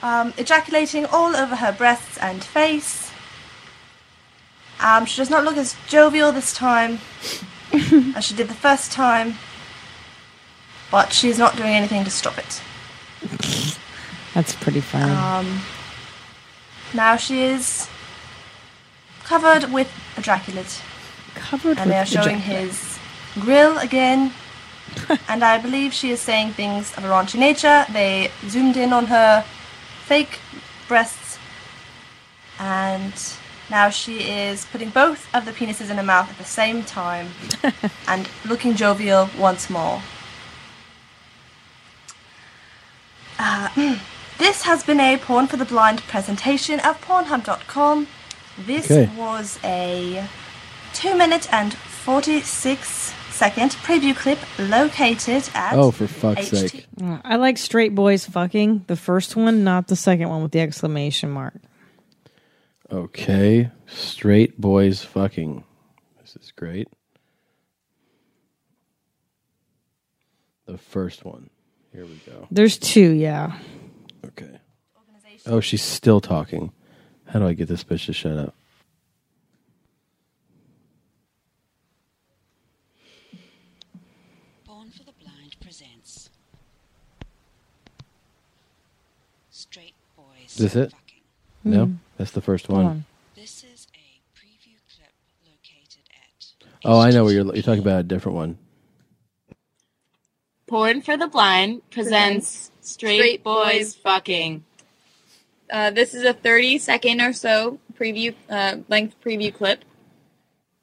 [0.01, 3.11] um, ejaculating all over her breasts and face.
[4.79, 6.99] Um, she does not look as jovial this time
[8.15, 9.35] as she did the first time,
[10.89, 12.61] but she's not doing anything to stop it.
[14.33, 15.11] That's pretty funny.
[15.11, 15.61] Um,
[16.93, 17.87] now she is
[19.23, 20.81] covered with ejaculate.
[21.35, 22.67] Covered and they are showing ejaculate.
[22.67, 22.99] his
[23.39, 24.33] grill again.
[25.27, 27.85] and I believe she is saying things of a raunchy nature.
[27.91, 29.45] They zoomed in on her
[30.05, 30.39] fake
[30.87, 31.37] breasts,
[32.57, 33.13] and
[33.69, 37.27] now she is putting both of the penises in her mouth at the same time
[38.07, 40.01] and looking jovial once more.
[43.37, 43.95] Uh,
[44.39, 48.07] this has been a Porn for the Blind presentation of Pornhub.com.
[48.65, 49.09] This Okay.
[49.15, 50.27] was a
[50.93, 56.85] 2 minute and 46 second preview clip located at Oh, for fuck's HT sake.
[57.23, 61.29] I like straight boys fucking the first one, not the second one with the exclamation
[61.29, 61.53] mark.
[62.91, 63.69] Okay.
[63.87, 65.63] Straight boys fucking.
[66.19, 66.87] This is great.
[70.65, 71.49] The first one.
[71.93, 72.47] Here we go.
[72.51, 73.57] There's two, yeah.
[75.49, 75.55] Okay.
[75.57, 76.71] Oh, she's still talking.
[77.25, 78.53] How do I get this bitch to shut up?
[84.65, 86.29] Porn for the Blind presents
[89.49, 90.25] Straight Boys.
[90.59, 90.93] Is this it?
[91.63, 91.93] No, Hmm.
[92.17, 92.85] that's the first Hold one.
[92.85, 93.05] on.
[93.35, 95.11] This is a preview clip
[95.45, 97.45] located at Oh, I know where you're.
[97.53, 98.57] You're talking about a different one.
[100.67, 104.63] Porn for the Blind presents Straight, Straight Boys Boys Fucking.
[105.69, 109.85] Uh, this is a 30 second or so preview uh, length preview clip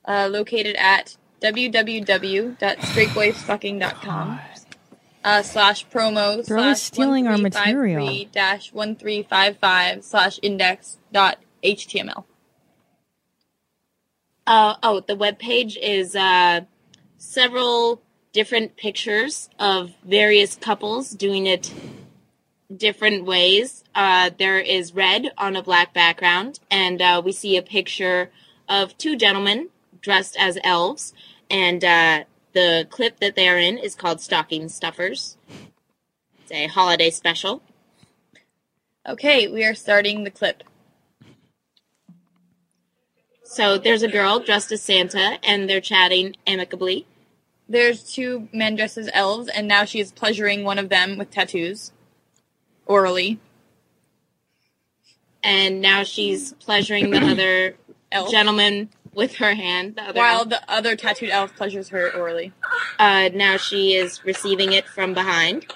[0.06, 4.40] uh, located at www.straightboysfucking.com
[5.24, 8.06] uh, slash promo always slash stealing our material.
[8.32, 12.22] dash 1355 slash index dot html.
[14.46, 16.60] Uh, oh, the webpage is uh,
[17.18, 18.00] several
[18.32, 21.72] different pictures of various couples doing it
[22.74, 23.84] different ways.
[23.94, 28.30] Uh, there is red on a black background, and uh, we see a picture
[28.68, 29.68] of two gentlemen
[30.00, 31.12] dressed as elves,
[31.50, 35.36] and uh, the clip that they are in is called Stocking Stuffers.
[36.42, 37.62] It's a holiday special.
[39.08, 40.62] Okay, we are starting the clip.
[43.42, 47.06] So there's a girl dressed as Santa, and they're chatting amicably.
[47.68, 51.30] There's two men dressed as elves, and now she is pleasuring one of them with
[51.30, 51.92] tattoos.
[52.86, 53.38] Orally.
[55.42, 57.76] And now she's pleasuring the other
[58.12, 58.30] Elf.
[58.30, 59.96] gentleman with her hand.
[59.96, 60.48] The other While elf.
[60.48, 62.52] the other tattooed elf pleasures her orally.
[62.98, 65.66] Uh, now she is receiving it from behind,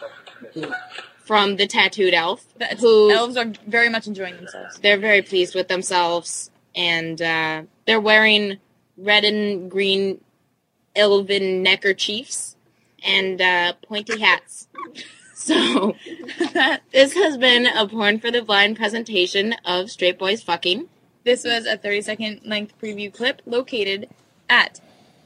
[1.24, 4.78] from the tattooed elf, That's- who elves are very much enjoying themselves.
[4.78, 8.58] they're very pleased with themselves, and uh, they're wearing
[8.96, 10.20] red and green
[10.96, 12.56] elven neckerchiefs
[13.04, 14.66] and uh, pointy hats.
[15.40, 15.96] So
[16.92, 20.88] this has been a porn for the blind presentation of straight boys fucking.
[21.24, 24.08] This was a 30 second length preview clip located
[24.50, 24.80] at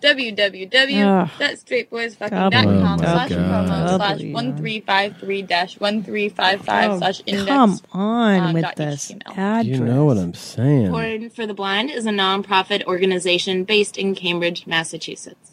[0.04, 0.16] Ugh.
[0.16, 3.96] www.straightboysfucking.com Oh slash my promo God.
[3.96, 7.46] slash 1353 dash 1355 Oh, slash index.
[7.48, 9.30] come on uh, with this HTML.
[9.38, 9.66] address.
[9.66, 10.90] You know what I'm saying?
[10.90, 15.52] Porn for the Blind is a non-profit organization based in Cambridge, Massachusetts.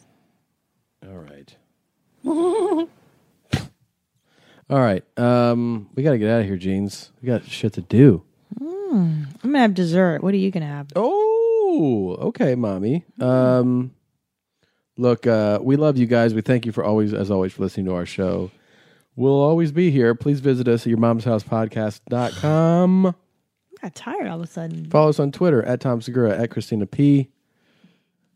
[1.04, 1.56] All right.
[4.72, 5.04] All right.
[5.18, 7.12] Um, we got to get out of here, Jeans.
[7.20, 8.24] We got shit to do.
[8.58, 9.24] Hmm.
[9.44, 10.22] I'm gonna have dessert.
[10.22, 10.88] What are you gonna have?
[10.96, 13.04] Oh, okay, mommy.
[13.20, 13.92] Um,
[14.96, 16.32] look, uh, we love you guys.
[16.32, 18.50] We thank you for always, as always, for listening to our show.
[19.14, 20.14] We'll always be here.
[20.14, 23.06] Please visit us at your mom's house podcast.com.
[23.08, 23.12] I
[23.82, 24.88] got tired all of a sudden.
[24.88, 27.28] Follow us on Twitter at Tom Segura, at Christina P.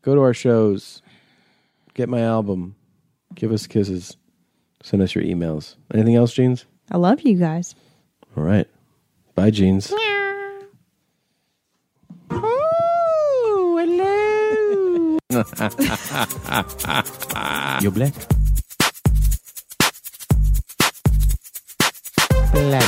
[0.03, 1.01] Go to our shows.
[1.95, 2.75] Get my album.
[3.33, 4.17] Give us kisses.
[4.83, 5.75] Send us your emails.
[5.93, 6.65] Anything else, Jeans?
[6.91, 7.75] I love you guys.
[8.35, 8.67] All right.
[9.35, 9.93] Bye, Jeans.
[12.29, 15.17] Oh, hello.
[17.81, 18.13] Yo, Black.
[22.51, 22.81] Playa.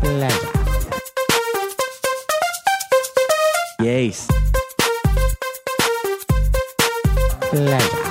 [0.00, 0.30] Playa.
[3.80, 4.28] Yes.
[7.50, 8.05] Playa.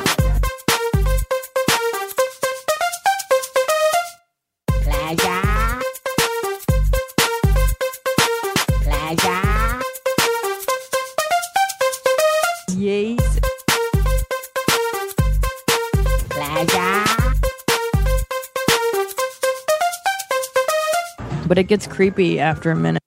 [21.56, 23.05] But it gets creepy after a minute.